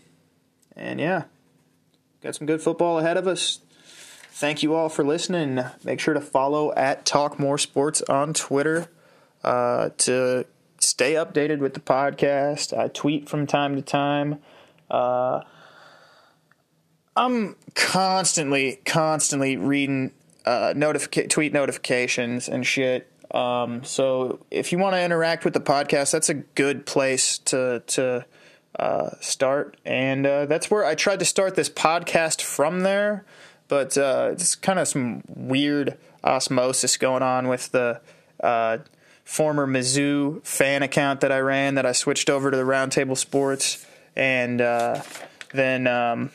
and 0.77 1.01
yeah, 1.01 1.25
got 2.23 2.35
some 2.35 2.47
good 2.47 2.63
football 2.63 2.99
ahead 2.99 3.17
of 3.17 3.27
us. 3.27 3.61
Thank 4.35 4.63
you 4.63 4.75
all 4.75 4.89
for 4.89 5.05
listening. 5.05 5.63
Make 5.85 6.01
sure 6.01 6.15
to 6.15 6.21
follow 6.21 6.73
at 6.75 7.05
Talk 7.05 7.39
More 7.39 7.59
Sports 7.59 8.03
on 8.03 8.35
Twitter 8.35 8.89
uh, 9.45 9.91
to 9.99 10.47
stay 10.83 11.15
updated 11.15 11.59
with 11.59 11.75
the 11.75 11.81
podcast. 11.81 12.77
I 12.77 12.89
tweet 12.89 13.29
from 13.29 13.47
time 13.47 13.77
to 13.77 13.83
time. 13.83 14.39
Uh, 14.91 15.43
I'm 17.17 17.57
constantly, 17.75 18.81
constantly 18.85 19.57
reading 19.57 20.13
uh, 20.45 20.73
notific- 20.75 21.29
tweet 21.29 21.53
notifications 21.53 22.49
and 22.49 22.67
shit. 22.67 23.09
Um, 23.33 23.83
so 23.85 24.45
if 24.51 24.73
you 24.73 24.79
want 24.79 24.95
to 24.95 25.03
interact 25.03 25.45
with 25.45 25.55
the 25.55 25.61
podcast, 25.61 26.13
that's 26.13 26.29
a 26.29 26.35
good 26.35 26.85
place 26.85 27.39
to 27.39 27.83
to 27.89 28.27
uh, 28.79 29.11
start. 29.21 29.77
And 29.85 30.27
uh, 30.27 30.47
that's 30.47 30.71
where 30.71 30.85
I 30.85 30.95
tried 30.95 31.19
to 31.21 31.25
start 31.25 31.55
this 31.55 31.71
podcast 31.71 32.43
from 32.43 32.81
there, 32.81 33.25
but 33.69 33.97
uh, 33.97 34.31
it's 34.33 34.55
kind 34.55 34.79
of 34.79 34.89
some 34.89 35.23
weird 35.29 35.97
osmosis 36.25 36.97
going 36.97 37.23
on 37.23 37.49
with 37.49 37.73
the 37.73 38.01
uh, 38.43 38.79
former 39.25 39.67
Mizzou 39.67 40.45
fan 40.45 40.83
account 40.83 41.21
that 41.21 41.33
I 41.33 41.39
ran 41.39 41.77
that 41.77 41.87
I 41.87 41.93
switched 41.93 42.29
over 42.29 42.51
to 42.51 42.57
the 42.57 42.65
Roundtable 42.65 43.17
Sports, 43.17 43.87
and 44.17 44.61
uh, 44.61 45.03
then. 45.53 45.87
Um, 45.87 46.31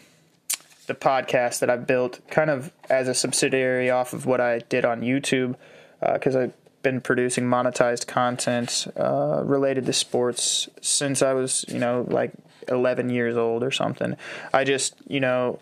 the 0.88 0.96
podcast 0.96 1.60
that 1.60 1.70
I 1.70 1.76
built 1.76 2.22
kind 2.30 2.50
of 2.50 2.72
as 2.90 3.08
a 3.08 3.14
subsidiary 3.14 3.90
off 3.90 4.14
of 4.14 4.26
what 4.26 4.40
I 4.40 4.60
did 4.60 4.86
on 4.86 5.02
YouTube 5.02 5.56
because 6.00 6.36
uh, 6.36 6.44
I've 6.44 6.54
been 6.82 7.02
producing 7.02 7.44
monetized 7.44 8.08
content 8.08 8.88
uh, 8.98 9.42
related 9.44 9.86
to 9.86 9.94
sports 9.94 10.70
since 10.82 11.22
I 11.22 11.34
was, 11.34 11.66
you 11.68 11.80
know, 11.80 12.06
like 12.08 12.32
11 12.70 13.10
years 13.10 13.36
old 13.36 13.64
or 13.64 13.72
something. 13.72 14.16
I 14.54 14.64
just, 14.64 14.96
you 15.08 15.20
know, 15.20 15.60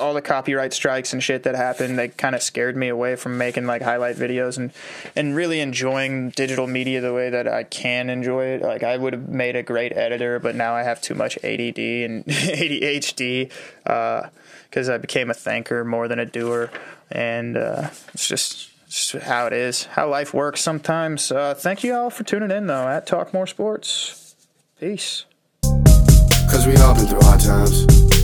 all 0.00 0.12
the 0.12 0.22
copyright 0.22 0.72
strikes 0.72 1.12
and 1.12 1.22
shit 1.22 1.44
that 1.44 1.54
happened, 1.54 1.98
they 1.98 2.08
kind 2.08 2.34
of 2.34 2.42
scared 2.42 2.76
me 2.76 2.88
away 2.88 3.16
from 3.16 3.38
making 3.38 3.66
like 3.66 3.82
highlight 3.82 4.16
videos 4.16 4.56
and 4.56 4.72
and 5.14 5.36
really 5.36 5.60
enjoying 5.60 6.30
digital 6.30 6.66
media 6.66 7.00
the 7.00 7.12
way 7.12 7.30
that 7.30 7.46
I 7.46 7.62
can 7.62 8.10
enjoy 8.10 8.46
it. 8.46 8.62
Like 8.62 8.82
I 8.82 8.96
would 8.96 9.12
have 9.12 9.28
made 9.28 9.54
a 9.56 9.62
great 9.62 9.92
editor, 9.92 10.40
but 10.40 10.56
now 10.56 10.74
I 10.74 10.82
have 10.82 11.00
too 11.00 11.14
much 11.14 11.36
ADD 11.38 11.78
and 11.78 12.24
ADHD 12.26 13.50
because 13.84 14.88
uh, 14.88 14.94
I 14.94 14.98
became 14.98 15.30
a 15.30 15.34
thinker 15.34 15.84
more 15.84 16.08
than 16.08 16.18
a 16.18 16.26
doer, 16.26 16.70
and 17.10 17.56
uh, 17.56 17.90
it's 18.12 18.28
just. 18.28 18.70
Just 18.86 19.12
how 19.24 19.48
it 19.48 19.52
is, 19.52 19.86
how 19.86 20.08
life 20.08 20.32
works 20.32 20.60
sometimes. 20.60 21.32
Uh, 21.32 21.52
thank 21.54 21.82
you 21.82 21.92
all 21.94 22.10
for 22.10 22.22
tuning 22.22 22.52
in, 22.52 22.68
though, 22.68 22.86
at 22.86 23.08
Talk 23.08 23.34
More 23.34 23.46
Sports. 23.46 24.36
Peace. 24.78 25.24
Cause 25.62 26.64
we 26.64 26.76
all 26.76 26.94
been 26.94 27.06
through 27.06 27.22
hard 27.22 27.40
times 27.40 28.23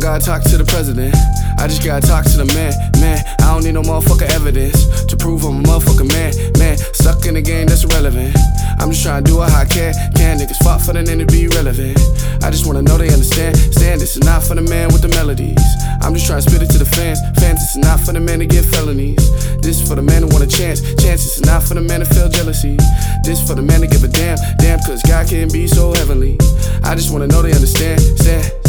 don't 0.00 0.18
gotta 0.18 0.24
talk 0.24 0.42
to 0.48 0.56
the 0.56 0.64
president. 0.64 1.14
I 1.60 1.68
just 1.68 1.84
gotta 1.84 2.00
talk 2.00 2.24
to 2.24 2.36
the 2.40 2.48
man, 2.56 2.72
man. 3.04 3.20
I 3.44 3.52
don't 3.52 3.64
need 3.64 3.76
no 3.76 3.82
motherfucker 3.82 4.28
evidence 4.32 5.04
to 5.04 5.16
prove 5.16 5.44
I'm 5.44 5.60
a 5.60 5.62
motherfucker 5.68 6.08
man, 6.08 6.32
man. 6.56 6.78
Stuck 6.96 7.26
in 7.26 7.34
the 7.34 7.42
game 7.42 7.66
that's 7.66 7.84
irrelevant. 7.84 8.32
I'm 8.80 8.92
just 8.92 9.04
trying 9.04 9.24
to 9.24 9.30
do 9.30 9.40
how 9.40 9.52
I 9.52 9.66
can. 9.66 9.92
Can 10.16 10.38
niggas 10.40 10.56
fought 10.64 10.80
for 10.80 10.94
the 10.94 11.02
name 11.02 11.18
to 11.20 11.26
be 11.26 11.48
relevant? 11.48 12.00
I 12.40 12.48
just 12.48 12.64
wanna 12.64 12.80
know 12.80 12.96
they 12.96 13.12
understand. 13.12 13.56
Stand 13.58 14.00
this 14.00 14.16
is 14.16 14.24
not 14.24 14.42
for 14.42 14.54
the 14.54 14.64
man 14.64 14.88
with 14.88 15.02
the 15.02 15.12
melodies. 15.12 15.60
I'm 16.00 16.14
just 16.14 16.24
trying 16.24 16.40
to 16.40 16.48
spit 16.48 16.62
it 16.62 16.72
to 16.72 16.78
the 16.78 16.88
fans. 16.88 17.20
Fans, 17.36 17.60
this 17.60 17.76
is 17.76 17.82
not 17.84 18.00
for 18.00 18.12
the 18.16 18.20
man 18.20 18.38
to 18.38 18.46
get 18.46 18.64
felonies. 18.64 19.20
This 19.60 19.82
is 19.82 19.84
for 19.84 19.96
the 19.96 20.06
man 20.06 20.22
who 20.22 20.28
want 20.32 20.44
a 20.44 20.48
chance. 20.48 20.80
Chances 20.96 21.36
is 21.36 21.44
not 21.44 21.62
for 21.62 21.74
the 21.74 21.84
man 21.84 22.00
to 22.00 22.08
feel 22.08 22.28
jealousy. 22.30 22.80
This 23.20 23.36
for 23.44 23.52
the 23.52 23.62
man 23.62 23.84
to 23.84 23.86
give 23.86 24.04
a 24.04 24.08
damn, 24.08 24.38
damn, 24.56 24.80
cause 24.80 25.02
God 25.02 25.28
can 25.28 25.52
be 25.52 25.66
so 25.66 25.92
heavenly. 25.92 26.40
I 26.84 26.96
just 26.96 27.12
wanna 27.12 27.26
know 27.26 27.42
they 27.42 27.52
understand. 27.52 28.00
Stand. 28.00 28.59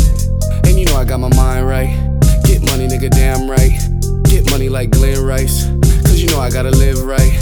Nigga, 3.02 3.10
damn 3.12 3.50
right. 3.50 3.72
Get 4.26 4.50
money 4.52 4.70
like 4.70 4.92
Glenn 4.92 5.24
Rice. 5.24 5.66
Cause 6.04 6.22
you 6.22 6.30
know 6.30 6.40
I 6.40 6.52
gotta 6.52 6.70
live 6.70 7.02
right. 7.04 7.34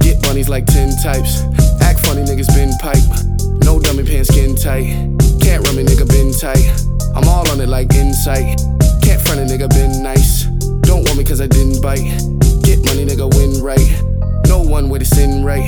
Get 0.00 0.22
money's 0.26 0.48
like 0.48 0.66
10 0.66 0.92
types. 1.02 1.40
Act 1.80 2.04
funny, 2.04 2.22
niggas 2.22 2.52
been 2.54 2.72
pipe. 2.78 3.02
No 3.64 3.80
dummy 3.80 4.04
pants 4.04 4.28
skin 4.28 4.54
tight. 4.54 4.84
Can't 5.40 5.64
run 5.64 5.76
me, 5.76 5.84
nigga, 5.84 6.06
been 6.06 6.32
tight. 6.32 6.68
I'm 7.16 7.26
all 7.28 7.48
on 7.50 7.60
it 7.60 7.68
like 7.68 7.94
insight. 7.94 8.58
Can't 9.00 9.20
front 9.22 9.40
a 9.40 9.44
nigga, 9.44 9.68
been 9.70 10.02
nice. 10.02 10.44
Don't 10.82 11.04
want 11.04 11.16
me 11.16 11.24
cause 11.24 11.40
I 11.40 11.46
didn't 11.46 11.80
bite. 11.80 12.04
Get 12.62 12.84
money, 12.84 13.06
nigga, 13.06 13.32
win 13.36 13.62
right. 13.62 14.02
No 14.48 14.60
one 14.60 14.90
way 14.90 14.98
to 14.98 15.04
sin 15.04 15.44
right. 15.44 15.64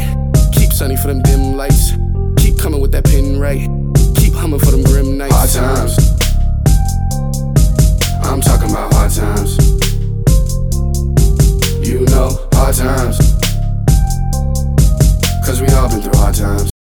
Keep 0.53 0.73
sunny 0.73 0.97
for 0.97 1.09
them 1.09 1.23
dim 1.23 1.57
lights. 1.57 1.93
Keep 2.37 2.59
coming 2.59 2.81
with 2.81 2.93
that 2.93 3.05
pin 3.05 3.41
right. 3.41 3.65
Keep 4.17 4.35
humming 4.35 4.61
for 4.61 4.73
them 4.73 4.83
grim 4.83 5.17
nights. 5.17 5.57
Hard 5.57 5.89
times. 5.89 6.28
I'm 8.39 8.43
talking 8.45 8.71
about 8.71 8.95
hard 8.95 9.11
times. 9.11 9.57
You 11.85 12.07
know, 12.07 12.39
hard 12.53 12.77
times. 12.77 13.19
Cause 15.45 15.61
we 15.61 15.67
all 15.75 15.89
been 15.89 16.03
through 16.03 16.21
hard 16.21 16.37
times. 16.37 16.78